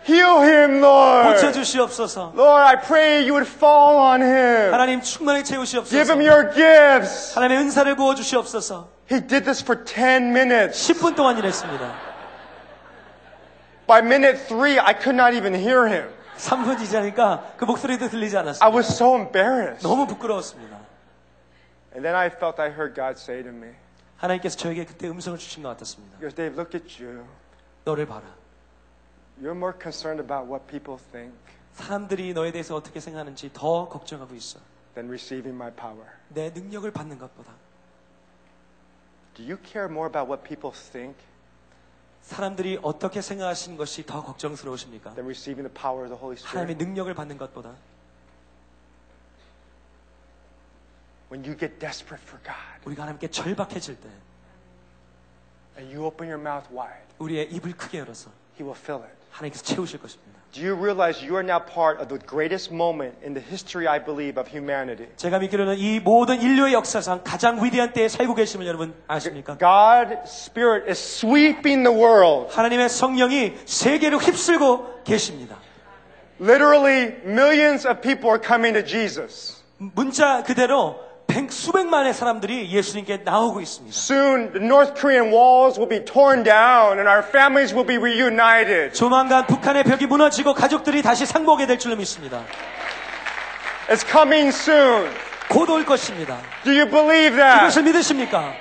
[0.10, 1.36] Heal him, Lord.
[1.36, 2.33] 고쳐 주시옵소서.
[2.36, 4.73] Lord, I pray you would fall on him.
[4.73, 6.13] 하나님 충만히 Give 채우시옵소서.
[6.13, 7.36] him your gifts.
[7.36, 8.89] 하나님의 은사를 부어 주시옵소서.
[9.12, 10.91] He did this for 10 minutes.
[10.93, 12.16] 10분 동안 일했습니다.
[13.87, 16.08] By minute three, I could not even hear him.
[16.37, 18.74] 3분 지나니까 그 목소리도 들리지 I 않았습니다.
[18.76, 19.82] was so embarrassed.
[19.82, 20.76] 너무 부끄러웠습니다.
[21.94, 23.74] And then I felt I heard God say to me,
[24.16, 26.16] 하나님께서 저에게 그때 음성을 주신 것 같았습니다.
[26.16, 27.24] He goes, Dave, look at you.
[27.85, 28.22] 너를 봐라.
[29.40, 31.35] You're more concerned about what people think
[31.74, 34.58] 사람들이 너에 대해서 어떻게 생각하는지 더 걱정하고 있어.
[34.94, 36.06] than receiving my power.
[36.28, 37.52] 내 능력을 받는 것보다
[39.35, 41.16] Do you care more about what people think
[42.27, 45.13] 사람들이 어떻게 생각하시는 것이 더 걱정스러우십니까?
[45.13, 46.83] than receiving the power of the Holy 하나님의 Spirit?
[46.83, 47.73] 능력을 받는 것보다
[51.31, 54.09] When you get desperate for God 우리가 하나님께 절박해질 때
[55.77, 59.15] and you open your mouth wide, 우리의 입을 크게 열어서 He will fill it.
[59.37, 60.32] 하나님께서 채우실 것입니다.
[60.52, 63.98] Do you realize you are now part of the greatest moment in the history, I
[64.04, 65.08] believe, of humanity?
[65.16, 69.56] 제가 믿기로는 이 모든 인류의 역사상 가장 위대한 때에 살고 계심을 여러분 아십니까?
[69.56, 72.54] God's Spirit is sweeping the world.
[72.54, 75.56] 하나님의 성령이 세계를 휩쓸고 계십니다.
[76.38, 79.62] Literally, millions of people are coming to Jesus.
[79.78, 83.93] 문자 그대로 백, 수백만의 사람들이 예수님께 나오고 있습니다.
[83.95, 88.93] Soon, the North Korean walls will be torn down and our families will be reunited.
[88.93, 92.41] 조만간 북한의 벽이 무너지고 가족들이 다시 상복하게 될 줄로 믿습니다.
[93.89, 95.09] It's coming soon.
[95.49, 96.37] 곧 올 것입니다.
[96.63, 97.65] Do you believe that?
[97.65, 98.53] 이것을 믿으십니까?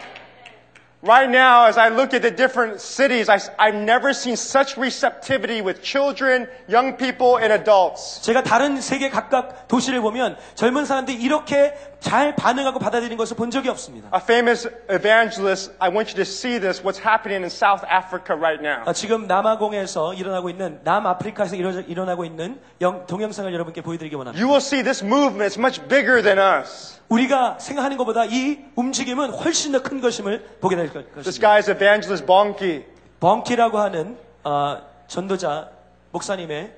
[1.02, 3.38] Right now, as I look at the different cities, I,
[3.70, 8.22] have never seen such receptivity with children, young people, and adults.
[8.22, 11.74] 제가 다른 세계 각각 도시를 보면 젊은 사람들이 이렇게
[12.07, 14.09] 잘 반응하고 받아들이는 것을 본 적이 없습니다.
[14.14, 18.62] A famous evangelist, I want you to see this, what's happening in South Africa right
[18.62, 18.85] now.
[18.87, 24.38] 아, 지금 남아공에서 일어나고 있는 남아프리카에서 일어, 일어나고 있는 영- 동영상을 여러분께 보여드리기 원합니다.
[24.40, 27.01] You will see this movement is much bigger than us.
[27.09, 31.40] 우리가 생각하는 것보다 이 움직임은 훨씬 더 큰 것임을 보게 될 것- This 것입니다.
[31.49, 32.85] guy is evangelist Bonki,
[33.19, 35.71] 벙키라고 하는 어, 전도자
[36.12, 36.73] 목사님의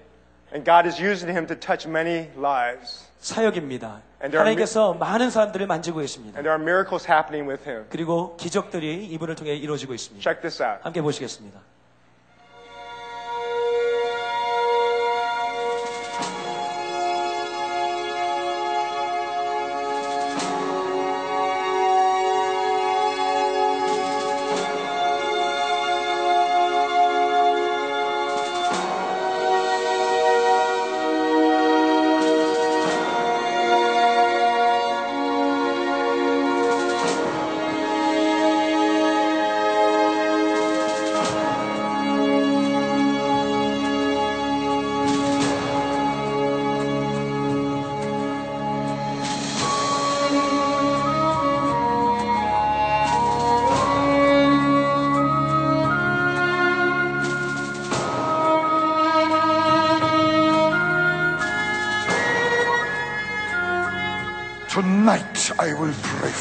[0.54, 3.08] and God is using him to touch many lives.
[3.20, 4.02] 사역입니다.
[4.22, 6.38] And there are 하나님께서 많은 사람들을 만지고 계십니다.
[6.38, 7.86] And there are miracles happening with him.
[7.90, 10.22] 그리고 기적들이 이분을 통해 이루어지고 있습니다.
[10.22, 10.80] Check this out.
[10.84, 11.60] 함께 보시겠습니다.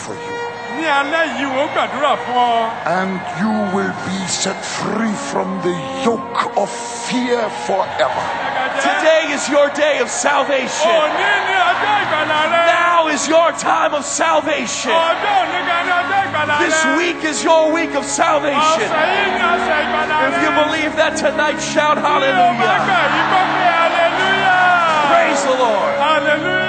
[0.04, 0.38] For you.
[0.78, 2.54] ní alẹ́ yìí wọ́n gbàdúrà fún ọ.
[3.00, 5.76] And you will be set free from the
[6.08, 6.70] yoke of
[7.08, 8.26] fear forever.
[8.88, 10.98] Today is your day of salvation.
[11.04, 12.64] òní ní ọjọ́ ìgbàlà rẹ.
[12.80, 14.94] Now is your time of salvation.
[15.10, 16.18] ọjọ́ òní kan ní ọjọ́
[16.66, 18.90] This week is your week of salvation.
[20.30, 22.80] If you believe that tonight, shout hallelujah.
[25.12, 25.94] Praise the Lord.
[26.00, 26.67] Hallelujah.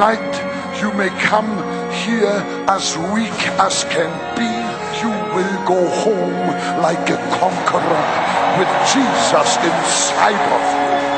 [0.00, 1.44] Tonight you may come
[1.92, 4.48] here as weak as can be.
[5.02, 6.46] You will go home
[6.80, 8.00] like a conqueror
[8.56, 11.09] with Jesus inside of you.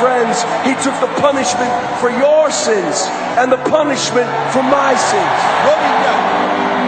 [0.00, 6.79] Friends, he took the punishment for your sins and the punishment for my sins.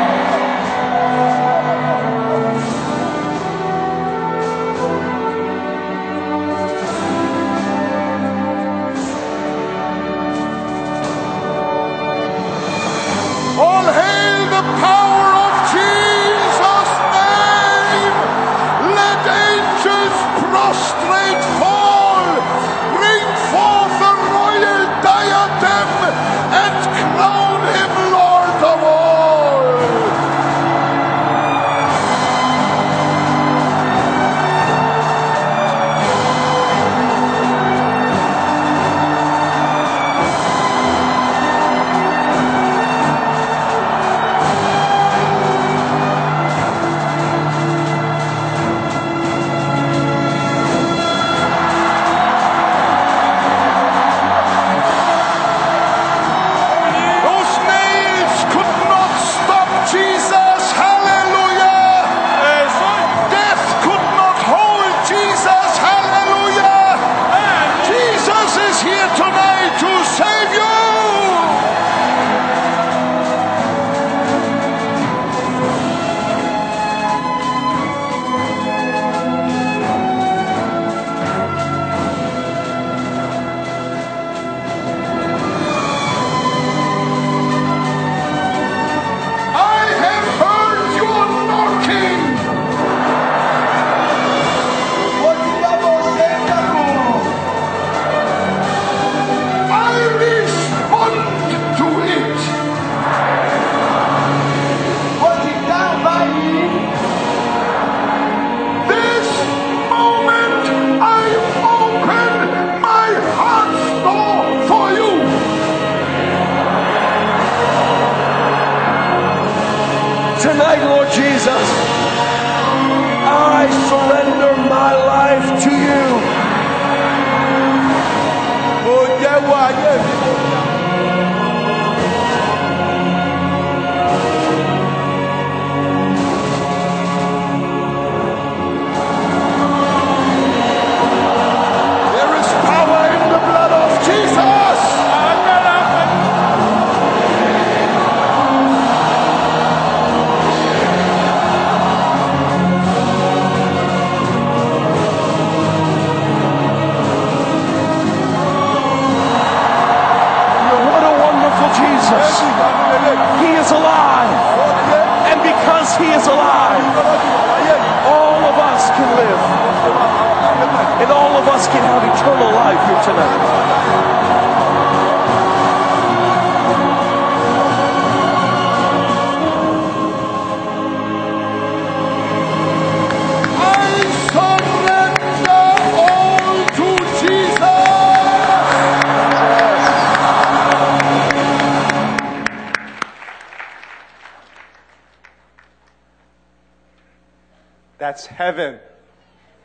[198.42, 198.80] Heaven.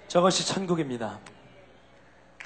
[0.08, 1.20] 저것이 천국입니다.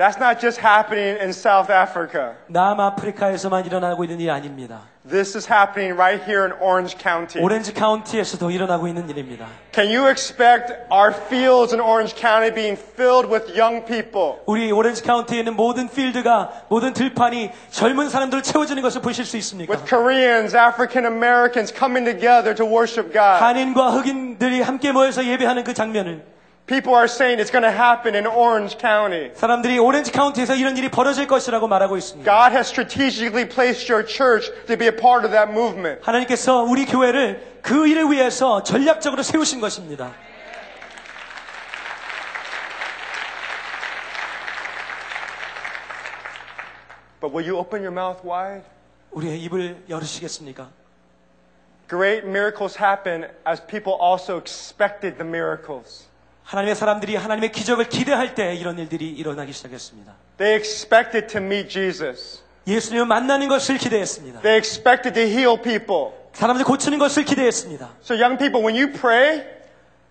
[0.01, 2.35] That's not just happening in South Africa.
[2.49, 4.83] 남아프리카에서만 일어나고 있는 일이 아닙니다.
[5.09, 7.42] This is happening right here in Orange County.
[7.42, 9.47] 오렌지 카운티에서도 일어나고 있는 일입니다.
[9.73, 14.37] Can you expect our fields in Orange County being filled with young people?
[14.45, 19.73] 우리 오렌지 카운티에 있는 모든 필드가 모든 들판이 젊은 사람들로 채워지는 것을 보실 수 있습니까?
[19.73, 23.42] With Koreans, African Americans coming together to worship God.
[23.42, 26.37] 한인과 흑인들이 함께 모여서 예배하는 그 장면을
[26.71, 29.31] People are saying it's going to happen in Orange County.
[29.35, 32.29] 사람들이 오렌지 카운티에서 이런 일이 벌어질 것이라고 말하고 있습니다.
[32.29, 36.03] God has strategically placed your church to be a part of that movement.
[36.03, 40.11] 하나님께서 우리 교회를 그 일을 위해서 전략적으로 세우신 것입니다.
[47.21, 48.64] But will you open your mouth wide?
[49.12, 50.69] 우리의 입을 열으시겠습니까?
[51.88, 56.09] Great miracles happen as people also expected the miracles.
[56.43, 60.13] 하나님의 사람들이 하나님의 기적을 기대할 때 이런 일들이 일어나기 시작했습니다.
[60.38, 62.41] They expected to meet Jesus.
[62.67, 64.41] 예수님을 만나는 것을 기대했습니다.
[64.41, 66.13] They expected to heal people.
[66.34, 67.89] 사람들 고치는 것을 기대했습니다.
[68.04, 69.43] So young people, when you pray,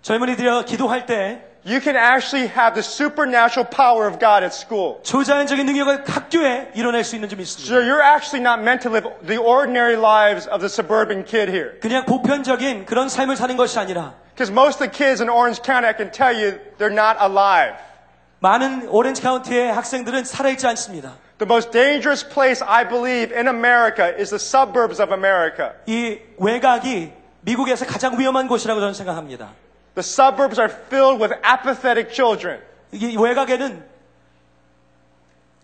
[0.03, 5.02] 젊은이들이 기도할 때 you can actually have the supernatural power of God at school.
[5.04, 7.88] 초자연적인 능력을 학교에 일어날 수 있는 점이 So 있습니다.
[7.88, 11.80] you're actually not meant to live the ordinary lives of the suburban kid here.
[11.82, 15.88] 그냥 보편적인 그런 삶을 사는 것이 아니라 Because most of the kids in Orange County,
[15.88, 17.76] I can tell you, they're not alive.
[18.40, 21.14] 많은 오렌지 카운티의 학생들은 살아있지 않습니다.
[21.40, 25.72] The most dangerous place, I believe, in America is the suburbs of America.
[25.88, 29.50] 이 외곽이 미국에서 가장 위험한 곳이라고 저는 생각합니다.
[29.96, 32.62] The suburbs are filled with apathetic children.
[32.92, 33.84] 이 외곽에는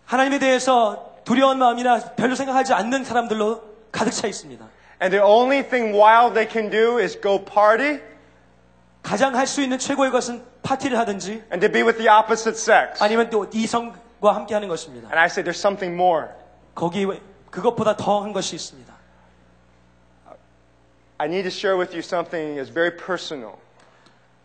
[0.06, 4.64] 하나님에 대해서 두려운 마음이나 별로 생각하지 않는 사람들로 가득 차 있습니다.
[5.02, 8.00] And the only thing wild they can do is go party
[9.02, 13.02] 가장 할 수 있는 최고의 것은 파티를 하든지 and to be with the opposite sex.
[13.02, 15.08] 아니면 또 이성과 함께 하는 것입니다.
[15.08, 16.28] And I say there's something more.
[16.74, 17.06] 거기
[17.50, 18.92] 그것보다 더한 것이 있습니다.
[21.18, 23.56] I need to share with you something that's very personal.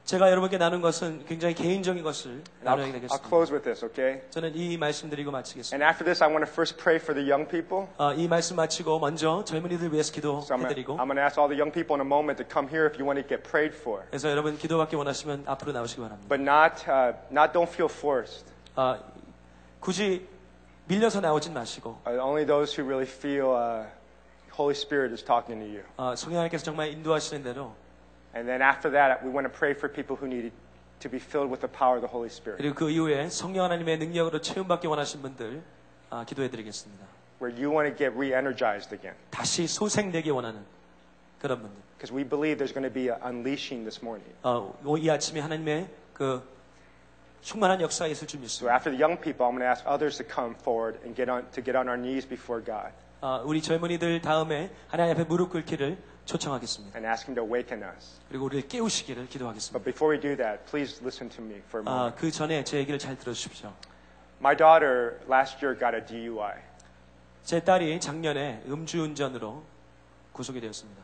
[0.04, 3.28] 제가 여러분께 나눈 것은 굉장히 개인적인 것을 나누게 되겠습니다.
[3.28, 4.20] close with this, okay?
[4.30, 5.74] 저는 이 말씀 드리고 마치겠습니다.
[5.76, 7.86] And after this, I want to first pray for the young people.
[7.98, 11.56] 어, 이 말씀 마치고 먼저 젊은이들 위해서 So I'm 기도해드리고 going to ask all the
[11.56, 14.02] young people in a moment to come here if you want to get prayed for.
[14.10, 16.28] 그래서 여러분 기도받기 원하시면 앞으로 나오시기 바랍니다.
[16.28, 18.44] But not, uh, not don't feel forced.
[18.74, 18.98] 아,
[19.78, 20.26] 굳이
[20.88, 23.86] 밀려서 나오진 마시고 Uh, only those who really feel uh,
[24.58, 25.86] Holy Spirit is talking to you.
[25.96, 27.72] 어, 성령 하나님께서 정말 인도하시는 대로
[28.35, 30.51] And then after that, we want to pray for people who need
[30.99, 32.57] to be filled with the power of the Holy Spirit.
[32.61, 35.61] 그리고 그 이후에 성령 하나님의 능력으로 체험받기 원하신 분들
[36.09, 37.05] 아, 기도해드리겠습니다.
[37.41, 39.15] Where you want to get re-energized again.
[39.29, 40.61] 다시 소생되기 원하는
[41.39, 41.77] 그런 분들.
[41.97, 44.29] Because we believe there's going to be an unleashing this morning.
[44.43, 46.41] 어, 이 아침에 하나님의 그
[47.41, 48.75] 충만한 역사가 있을 줄 So 믿습니다.
[48.75, 51.45] after the young people, I'm going to ask others to come forward and get on,
[51.53, 55.97] to get on our knees before God 어, 우리 젊은이들 다음에 하나님 앞에 무릎 꿇기를
[56.26, 56.96] 초청하겠습니다.
[56.96, 58.20] and ask Him to awaken us.
[58.28, 59.78] 그리고 우리를 깨우시기를 기도하겠습니다.
[59.78, 62.16] But before we do that, please listen to me for a moment.
[62.16, 63.72] 아, 그 전에 제 얘기를 잘 들어주십시오.
[64.40, 66.54] My daughter last year got a DUI.
[67.44, 69.62] 제 딸이 작년에 음주운전으로
[70.32, 71.02] 구속이 되었습니다.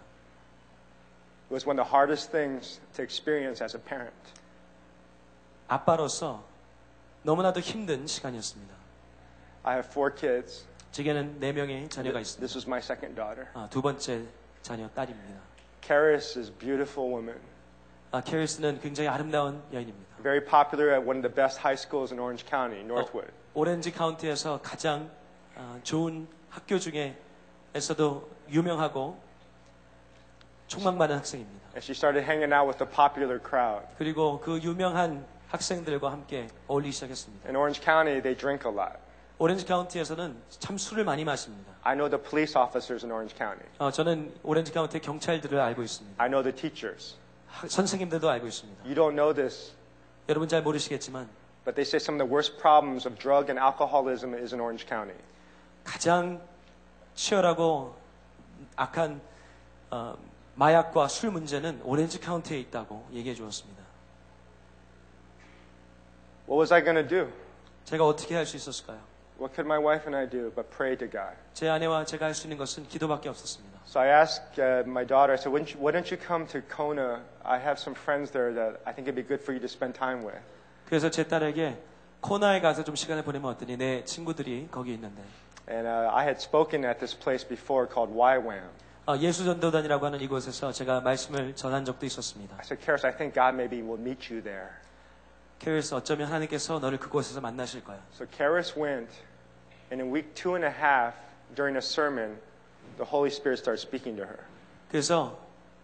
[1.49, 4.15] It was one of the hardest things to experience as a parent.
[5.67, 6.45] 아빠로서
[7.23, 8.75] 너무나도 힘든 시간이었습니다.
[9.65, 10.65] I have four kids.
[10.93, 12.41] 제게는 네 명의 자녀가 있습니다.
[12.47, 13.49] This was my second daughter.
[13.55, 14.25] 아, 두 번째
[14.62, 15.42] 자녀 딸입니다.
[15.82, 17.40] Karis is a beautiful woman,
[18.12, 20.18] 아, 캐리스는 굉장히 아름다운 여인입니다.
[20.22, 23.32] very popular at one of the best high schools in Orange County, Northwood.
[23.54, 25.10] 오렌지 카운티에서 가장
[25.56, 29.20] 아, 좋은 학교 중에서도 유명하고
[30.68, 31.66] 촉망 많은 학생입니다.
[31.76, 33.86] And she started hanging out with the popular crowd.
[33.98, 37.48] 그리고 그 유명한 학생들과 함께 어울리기 시작했습니다.
[37.50, 38.98] In Orange County, they drink a lot.
[39.39, 41.73] 오렌지 카운티에서는 참 술을 많이 마십니다.
[41.83, 43.65] I know the police officers in Orange County.
[43.79, 46.21] 어, 저는 오렌지 카운티 경찰들을 알고 있습니다.
[46.23, 47.15] I know the teachers.
[47.47, 48.83] 하- 선생님들도 알고 있습니다.
[48.85, 49.73] You don't know this,
[50.29, 51.29] 여러분 잘 모르시겠지만
[51.65, 54.87] but they say some of the worst problems of drug and alcoholism is in Orange
[54.89, 55.17] County.
[55.85, 56.41] 가장
[57.15, 57.95] 치열하고
[58.75, 59.21] 악한
[59.91, 60.19] 어,
[60.57, 63.79] 마약과 술 문제는 오렌지 카운티에 있다고 얘기해 주었습니다.
[66.49, 67.33] What was I going to do?
[67.85, 68.99] 제가 어떻게 할 수 있었을까요?
[69.40, 71.36] What could my wife and I do but pray to God?
[71.54, 73.82] 제 아내와 제가 할 수 있는 것은 기도밖에 없었습니다.
[73.86, 76.48] So I asked uh, my daughter, I said, why don't, you, why don't you come
[76.48, 77.22] to Kona?
[77.44, 79.94] I have some friends there that I think it'd be good for you to spend
[79.98, 80.40] time with.
[80.88, 81.78] 그래서 제 딸에게
[82.22, 83.76] 코나에 가서 좀 시간을 보내면 어떠니?
[83.78, 85.22] 내 친구들이 거기 있는데
[85.68, 88.70] And uh, I had spoken at this place before called YWAM.
[89.06, 92.56] 어, 예수전도단이라고 하는 이곳에서 제가 말씀을 전한 적도 있었습니다.
[92.56, 94.80] I said, Karis, I think God maybe will meet you there.
[95.60, 98.00] 캐리스 어쩌면 하나님께서 너를 그곳에서 만나실 거야.
[98.14, 99.12] So Karis went,
[99.92, 101.16] and in week two and a half,
[101.56, 102.38] during a sermon,
[102.98, 104.44] the Holy Spirit started speaking to her.
[104.90, 105.40] 그래서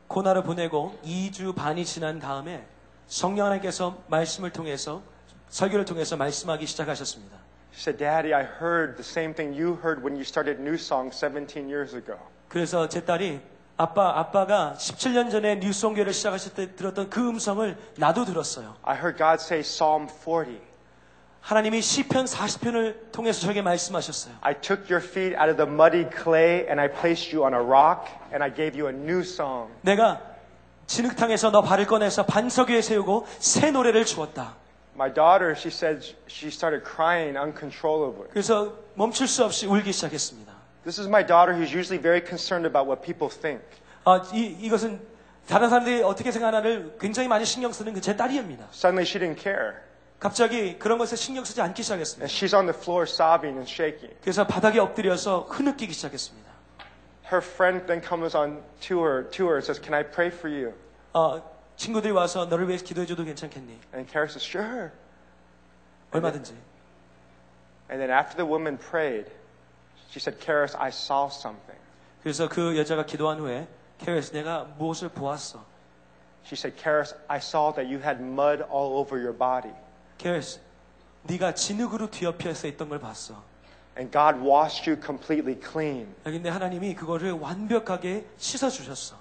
[0.08, 2.66] 코나를 보내고 2주 반이 지난 다음에
[3.08, 5.02] 성령 하나님께서 말씀을 통해서
[5.50, 7.38] 설교를 통해서 말씀하기 시작하셨습니다.
[7.72, 11.12] She said, Daddy, I heard the same thing you heard when you started New Song
[11.14, 12.18] 17 years ago.
[12.50, 13.40] 그래서 제 딸이
[13.77, 18.77] 아빠 아빠가 17년 전에 뉴송교를 시작하실 때 들었던 그 음성을 나도 들었어요.
[18.83, 20.61] I heard God say Psalm 40.
[21.41, 24.35] 하나님이 시편 40편을 통해서 저에게 말씀하셨어요.
[24.41, 27.61] I took your feet out of the muddy clay and I placed you on a
[27.61, 29.71] rock and I gave you a new song.
[29.83, 30.21] 내가
[30.87, 34.55] 진흙탕에서 너 발을 꺼내서 반석 위에 세우고 새 노래를 주었다.
[34.95, 38.29] My daughter, she said she started crying uncontrollably.
[38.31, 40.54] 그래서 멈출 수 없이 울기 시작했습니다.
[40.85, 43.63] This is my daughter who's usually very concerned about what people think.
[44.05, 45.01] 어, 이, 이것은
[45.49, 48.69] 다른 사람들이 어떻게 생각하나를 굉장히 많이 신경 쓰는 제 딸이입니다.
[48.73, 49.73] Suddenly she didn't care.
[50.21, 52.25] 갑자기 그런 것에 신경 쓰지 않기 시작했습니다.
[52.25, 54.15] And she's on the floor sobbing and shaking.
[54.21, 56.51] 그래서 바닥에 엎드려서 흐느끼기 시작했습니다.
[57.33, 60.49] Her friend then comes on to her, to her and says, "Can I pray for
[60.49, 60.75] you?"
[61.15, 61.43] 어,
[61.77, 63.79] 친구들이 와서 너를 위해서 기도해줘도 괜찮겠니?
[63.95, 64.91] And Karis says, "Sure."
[66.13, 66.53] 얼마든지.
[67.91, 69.31] And then, and then after the woman prayed.
[70.14, 71.80] she said, Karis, I saw something.
[72.24, 73.68] 그래서 그 여자가 기도한 후에
[74.00, 75.64] 캐리스 내가 무엇을 보았어?
[76.46, 79.74] She said, Karis, I saw that you had mud all over your body.
[80.18, 80.60] 캐리스
[81.24, 83.42] 네가 진흙으로 뒤엎여서 있던 걸 봤어.
[83.98, 86.14] And God washed you completely clean.
[86.24, 89.16] 근데 하나님이 그거를 완벽하게 씻어 주셨어.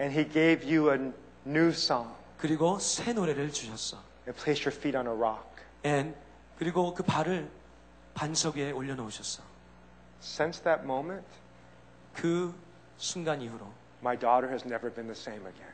[0.00, 1.12] And He gave you a
[1.46, 3.98] new song 그리고 새 노래를 주셨어.
[4.26, 5.44] and placed your feet on a rock.
[5.84, 6.14] And
[6.58, 7.50] 그리고 그 발을
[8.14, 9.42] 반석 위에 올려놓으셨어.
[10.20, 11.26] Since that moment,
[12.14, 12.54] 그
[12.96, 13.66] 순간 이후로
[14.02, 15.72] my daughter has never been the same again.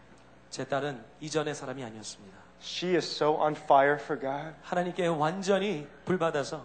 [0.51, 2.37] 제 딸은 이전의 사람이 아니었습니다.
[2.63, 4.55] She is so on fire for God.
[4.63, 6.65] 하나님께 완전히 불받아서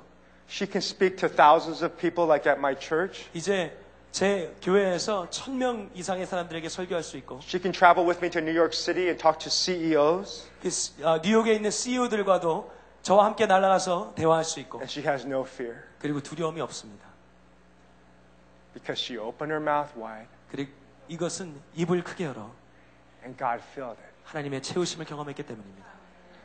[0.50, 3.30] She can speak to thousands of people like at my church.
[3.34, 3.78] 이제
[4.12, 8.40] 제 교회에서 천 명 이상의 사람들에게 설교할 수 있고 She can travel with me to
[8.42, 10.48] New York City and talk to CEOs.
[10.62, 12.72] 그 시- 어, 뉴욕에 있는 CEO들과도
[13.02, 17.07] 저와 함께 날아가서 대화할 수 있고 And she has no fear 그리고 두려움이 없습니다.
[18.78, 20.72] because she opened her mouth wide 그리고
[21.08, 22.52] 이것은 입을 크게 열어
[23.24, 24.14] and God filled it.
[24.26, 25.94] 하나님의 채우심을 경험했기 때문입니다.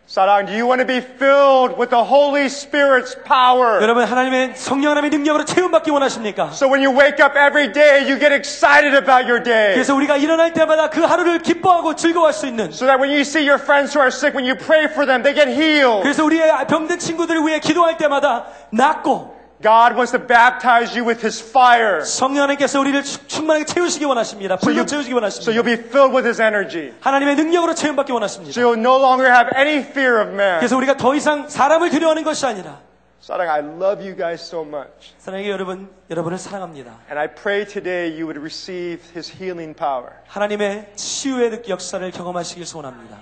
[0.08, 3.82] Sarang, do you want to be filled with the Holy Spirit's power?
[3.82, 6.48] 여러분 하나님의 성령 하나님의 능력으로 채움받기 원하십니까?
[6.54, 9.74] So when you wake up every day, you get excited about your day.
[9.74, 13.44] 그래서 우리가 일어날 때마다 그 하루를 기뻐하고 즐거워할 수 있는 So that when you see
[13.46, 16.00] your friends who are sick, when you pray for them, they get healed.
[16.02, 19.31] 그래서 우리의 병든 친구들을 위해 기도할 때마다 낫고
[19.62, 22.00] God wants to baptize you with His fire.
[22.04, 24.54] 성령 하나님께서 우리를 충- 충만하게 채우시기 원하십니다.
[24.54, 25.52] So, 불로 you, 채우시기 so 원하십니다.
[25.52, 26.94] you'll be filled with His energy.
[27.00, 28.50] 하나님의 능력으로 채움받기 원하십니다.
[28.52, 30.60] So you'll no longer have any fear of man.
[30.60, 32.78] 그래서 우리가 더 이상 사람을 두려워하는 것이 아니라
[33.20, 35.12] Sarang, I love you guys so much.
[35.18, 36.92] 사랑의 여러분, 여러분을 사랑합니다.
[37.10, 40.12] And I pray today you would receive His healing power.
[40.28, 43.18] 하나님의 치유의 능- 역사를 경험하시길 소원합니다.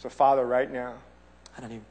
[0.00, 0.94] So, Father, right now,
[1.52, 1.84] 하나님,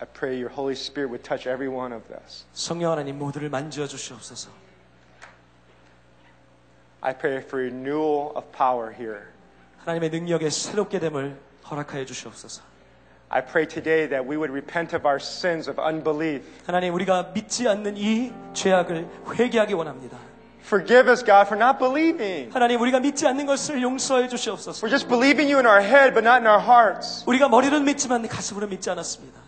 [0.00, 2.44] I pray your Holy Spirit would touch every one of us.
[2.52, 4.50] 성령 하나님 모두를 만지어 주시옵소서.
[7.00, 9.22] I pray for renewal of power here.
[9.78, 11.36] 하나님의 능력의 새롭게 됨을
[11.70, 12.62] 허락하여 주시옵소서.
[13.28, 16.44] I pray today that we would repent of our sins of unbelief.
[16.66, 20.18] 하나님, 우리가 믿지 않는 이 죄악을 회개하기 원합니다.
[20.64, 22.52] Forgive us, God, for not believing.
[22.52, 24.86] 하나님, 우리가 믿지 않는 것을 용서해 주시옵소서.
[24.86, 27.24] We're just believing you in our head, but not in our hearts.
[27.26, 29.40] 우리가 머리로는 믿지만 가슴으로 믿지 않았습니다.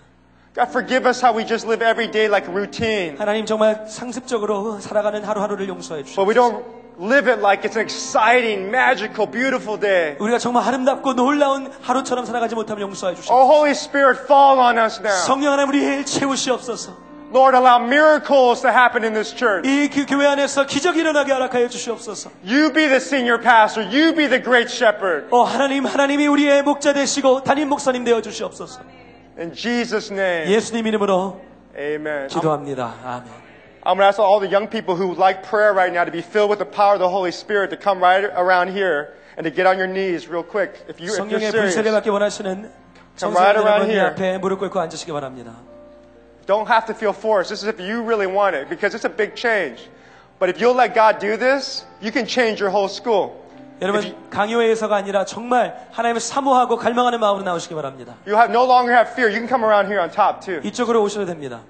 [0.59, 5.23] God, forgive us how we just live every day like routine, 하나님 정말 상습적으로 살아가는
[5.23, 6.35] 하루하루를 용서해 but we 주시옵소서.
[6.35, 6.63] don't
[6.99, 10.17] live it like it's an exciting, magical, beautiful day.
[10.19, 13.33] 우리가 정말 아름답고 놀라운 하루처럼 살아가지 못하면 용서해 주시옵소서.
[13.33, 15.15] Oh, Holy Spirit, fall on us now.
[15.25, 17.07] 성령 하나님 우리를 채우시옵소서.
[17.31, 19.63] Lord, allow miracles to happen in this church.
[19.63, 22.31] 이그 교회 안에서 기적이 일어나게 허락하여 주시옵소서.
[22.43, 23.87] You be the senior pastor.
[23.87, 25.27] You be the great shepherd.
[25.31, 28.81] 어 하나님 하나님이 우리의 목자 되시고 담임 목사님 되어 주시옵소서.
[29.38, 31.40] In Jesus' name, 예수님 이름으로
[31.76, 32.28] amen.
[32.28, 32.94] I'm, 기도합니다.
[33.04, 33.44] 아멘.
[33.84, 36.22] I'm going to ask all the young people who like prayer right now to be
[36.22, 39.50] filled with the power of the Holy Spirit to come right around here and to
[39.50, 40.80] get on your knees real quick.
[40.88, 42.70] If, you, if you're 성령의 불세례 serious, 받기 원하시는
[43.16, 44.06] Come right 청소년 around 여러분 이 here.
[44.14, 45.52] 앞에 무릎 꿇고 앉으시기 바랍니다.
[46.46, 47.50] don't have to feel forced.
[47.50, 49.88] This is if you really want it because it's a big change.
[50.38, 53.37] But if you'll let God do this, you can change your whole school.
[53.81, 58.15] 여러분 강요회에서가 아니라 정말 하나님을 사모하고 갈망하는 마음으로 나오시기 바랍니다.
[58.27, 59.31] You have no longer have fear.
[59.31, 60.59] You can come around here on top too.
[60.67, 61.61] 이쪽으로 오셔도 됩니다.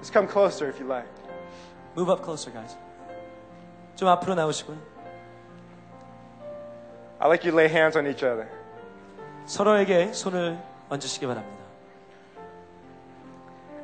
[0.00, 1.08] Just come closer if you like.
[1.96, 2.76] Move up closer, guys.
[3.96, 4.76] 좀 앞으로 나오시고요.
[7.18, 8.48] I like you to lay hands on each other.
[9.46, 10.58] 서로에게 손을
[10.88, 11.59] 얹으시기 바랍니다.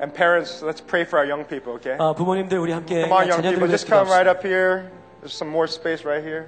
[0.01, 1.95] And parents, let's pray for our young people, okay?
[1.99, 4.31] 아, 부모님들 우리 함께 Come on, young 자녀들을 people, 위해서 just come right 기도합시다.
[4.31, 4.89] up here.
[5.21, 6.47] There's some more space right here.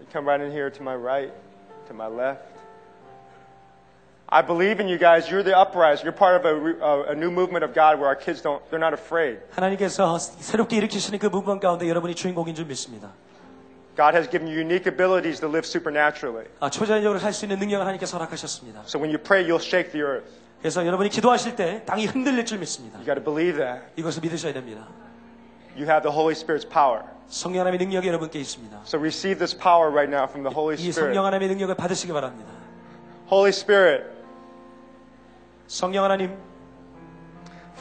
[0.00, 1.32] You come right in here to my right,
[1.86, 2.42] to my left.
[4.28, 5.30] I believe in you guys.
[5.30, 6.04] You're the uprising.
[6.04, 8.62] You're part of a, re- a, a new movement of God where our kids don't,
[8.70, 9.38] they're not afraid.
[9.54, 13.10] 하나님께서 새롭게 일으키시는 그 부분 가운데 여러분이 주인공인 줄 믿습니다.
[13.94, 16.46] God has given you unique abilities to live supernaturally.
[16.60, 18.84] 아, 초자연적으로 살 수 있는 능력을 하나님께서 허락하셨습니다.
[18.86, 20.26] So when you pray, you'll shake the earth.
[20.60, 22.98] 그래서 여러분이 기도하실 때 땅이 흔들릴 줄 믿습니다.
[22.98, 23.82] You got to believe that.
[23.96, 24.86] 이것을 믿으셔야 됩니다.
[25.76, 27.02] You have the Holy Spirit's power.
[27.28, 28.82] 성령 하나님의 능력이 여러분께 있습니다.
[28.84, 31.14] So receive this power right now from the Holy 이 Spirit.
[31.14, 32.50] 성령 하나님의 능력을 받으시기 바랍니다.
[33.30, 34.04] Holy Spirit,
[35.66, 36.36] 성령 하나님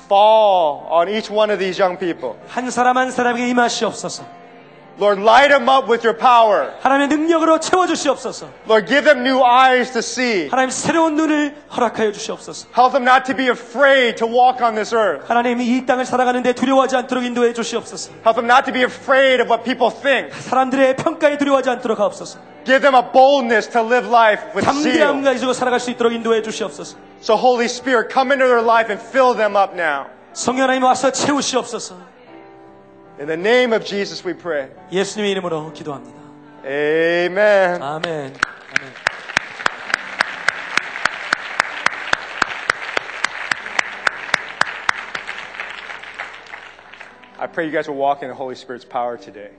[0.06, 2.40] fall on each one of these young people.
[2.48, 4.35] 한 사람 한 사람에게 임하시옵소서.
[5.00, 6.74] Lord, light them up with your power.
[6.84, 8.48] 하나님의 능력으로 채워주시옵소서.
[8.68, 10.48] Lord, give them new eyes to see.
[10.50, 12.68] 하나님 새로운 눈을 허락하여 주시옵소서.
[12.78, 15.26] Help them not to be afraid to walk on this earth.
[15.28, 18.12] 하나님 이 땅을 살아가는데 두려워하지 않도록 인도해 주시옵소서.
[18.22, 20.30] Help them not to be afraid of what people think.
[20.38, 22.38] 사람들의 평가에 두려워하지 않도록 하옵소서.
[22.66, 25.24] Give them a boldness to live life with 담대함 zeal.
[25.24, 26.96] 가지고 살아갈 수 있도록 인도해 주시옵소서.
[27.22, 30.06] So Holy Spirit, come into their life and fill them up now.
[30.34, 31.96] 성령 하나님 와서 채우시옵소서.
[33.20, 34.70] In the name of Jesus we pray.
[34.92, 36.20] 예수님의 이름으로 기도합니다.
[36.66, 37.82] Amen.
[37.82, 38.06] 아멘.
[38.06, 38.34] 아멘.
[47.40, 49.50] I pray you guys will walk in the Holy Spirit's power today.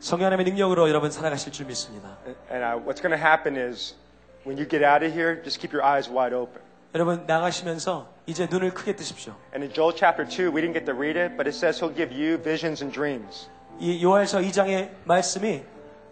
[0.00, 2.16] 성령 하나님의 능력으로 여러분 살아가실 줄 믿습니다.
[2.50, 3.94] And I, what's going to happen is
[4.44, 6.62] when you get out of here, just keep your eyes wide open.
[6.94, 9.34] 여러분 나가시면서 이제 눈을 크게 뜨십시오.
[9.54, 11.94] And in Joel chapter 2, we didn't get to read it, but it says he'll
[11.94, 13.48] give you visions and dreams.
[13.78, 15.62] 이 요한서 2장의 말씀이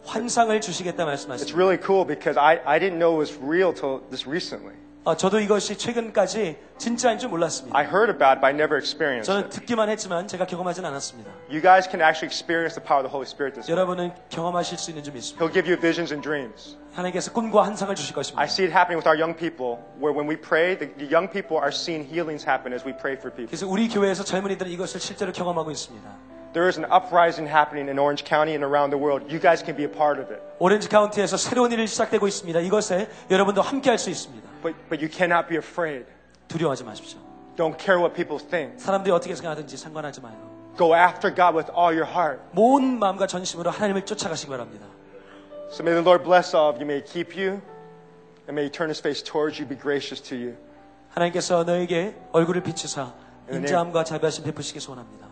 [0.05, 1.57] 환상을 주시겠다 It's 말씀하십니다.
[1.59, 4.75] really cool because I, I didn't know it was real till this recently.
[5.05, 7.79] 어, 저도 이것이 최근까지 진짜인 줄 몰랐습니다.
[7.79, 9.55] I heard about it, but I never experienced 저는 it.
[9.61, 11.31] 듣기만 했지만 제가 경험하진 않았습니다.
[11.49, 13.79] You guys can actually experience the power of the Holy Spirit this way.
[13.79, 15.39] 여러분은 경험하실 수 있는 줄 믿습니다.
[15.47, 16.77] He'll give you visions and dreams.
[16.93, 18.43] 하나님께서 꿈과 환상을 주실 I 것입니다.
[18.51, 21.63] see it happening with our young people, where when we pray, the, the young people
[21.63, 23.47] are seeing healings happen as we pray for people.
[23.47, 26.03] 그래서 우리 교회에서 젊은이들은 이것을 실제로 경험하고 있습니다.
[26.51, 29.29] There is an uprising happening in Orange County and around the world.
[29.31, 30.43] You guys can be a part of it.
[30.59, 32.59] 오렌지 카운티에서 새로운 일이 시작되고 있습니다.
[32.61, 34.49] 이것에 여러분도 함께 할 수 있습니다.
[34.63, 36.07] But, but you cannot be afraid.
[36.49, 37.19] 두려워하지 마십시오.
[37.57, 38.79] Don't care what people think.
[38.79, 40.37] 사람들이 어떻게 생각하든지 상관하지 마요.
[40.77, 42.41] Go after God with all your heart.
[42.53, 44.87] 모든 마음과 전심으로 하나님을 쫓아가시기 바랍니다.
[45.71, 46.85] So may the Lord bless all of you.
[46.87, 47.61] May He keep you,
[48.47, 50.57] and may He turn His face towards you, be gracious to you.
[51.15, 53.15] 하나님께서 너에게 얼굴을 비추사
[53.49, 53.57] 네.
[53.57, 55.27] 인자함과 자비하심 베푸시기 소원합니다.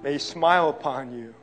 [0.00, 1.34] May He smile upon you,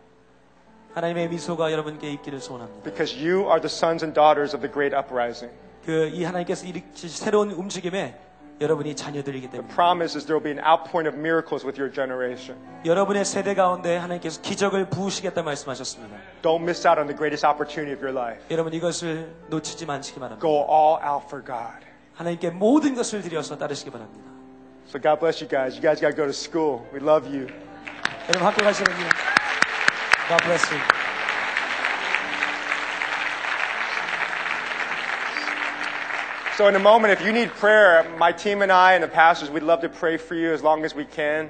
[0.95, 2.84] 하나님의 미소가 여러분께 있기를 소원합니다.
[2.84, 5.53] because you are the sons and daughters of the great uprising.
[5.91, 8.14] 그 이 하나님께서 일으키신 새로운 움직임에
[8.61, 11.91] 여러분이 자녀들이기 The 때문에 promise is there will be an outpouring of miracles with your
[11.93, 12.57] generation.
[12.84, 16.14] 여러분의 세대 가운데 하나님께서 기적을 부으시겠다 말씀하셨습니다.
[16.43, 18.41] Don't miss out on the greatest opportunity of your life.
[18.53, 20.47] 여러분 이것을 놓치지 마시기 바랍니다.
[20.47, 21.82] Go all out for God.
[22.14, 24.30] 하나님께 모든 것을 드려서 따르시기 바랍니다.
[24.86, 25.74] So God bless you guys.
[25.74, 26.86] You guys got to go to school.
[26.95, 27.49] We love you.
[28.28, 29.09] 여러분 학교 가시는요.
[30.28, 31.09] God bless you.
[36.59, 39.49] So in a moment, if you need prayer, my team and I and the pastors,
[39.49, 41.49] we'd love to pray for you as long as we can.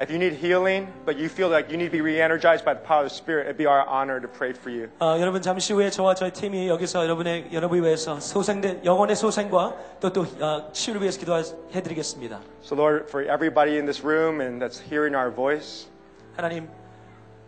[0.00, 2.80] If you need healing, but you feel like you need to be re-energized by the
[2.80, 4.88] power of the Spirit, it'd be our honor to pray for you.
[4.98, 10.10] 어, 여러분 잠시 후에 저와 저희 팀이 여기서 여러분의 여러분을 위해서 소생된 영혼의 소생과 또
[10.10, 12.40] 또 어, 치유를 위해서 기도해드리겠습니다.
[12.64, 15.86] So Lord, for everybody in this room and that's hearing our voice,
[16.34, 16.66] 하나님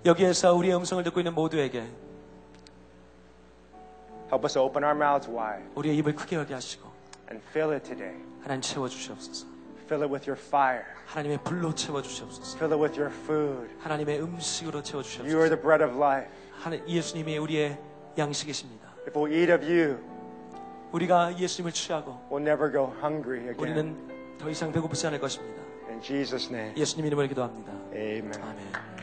[0.05, 1.85] 여기에서 우리의 음성을 듣고 있는 모두에게
[4.31, 6.86] help us to open our mouths wide 우리의 입을 크게 열게 하시고
[7.32, 8.16] and fill it today.
[8.42, 9.46] 하나님 채워 주시옵소서.
[9.86, 10.84] Fill it with your fire.
[11.06, 12.58] 하나님의 불로 채워 주시옵소서.
[12.58, 13.70] Fill it with your food.
[13.80, 15.38] 하나님의 음식으로 채워 You 주시옵소서.
[15.38, 16.30] are the bread of life.
[16.60, 17.78] 하나님 예수님이 우리의
[18.18, 18.88] 양식이십니다.
[19.08, 19.98] If we'll eat of you,
[20.92, 23.60] 우리가 예수님을 취하고 we'll never go hungry again.
[23.60, 25.62] 우리는 더 이상 배고프지 않을 것입니다.
[25.90, 27.72] In Jesus' name, 예수님 이름으로 기도합니다.
[27.94, 28.34] amen.
[28.42, 28.97] 아멘.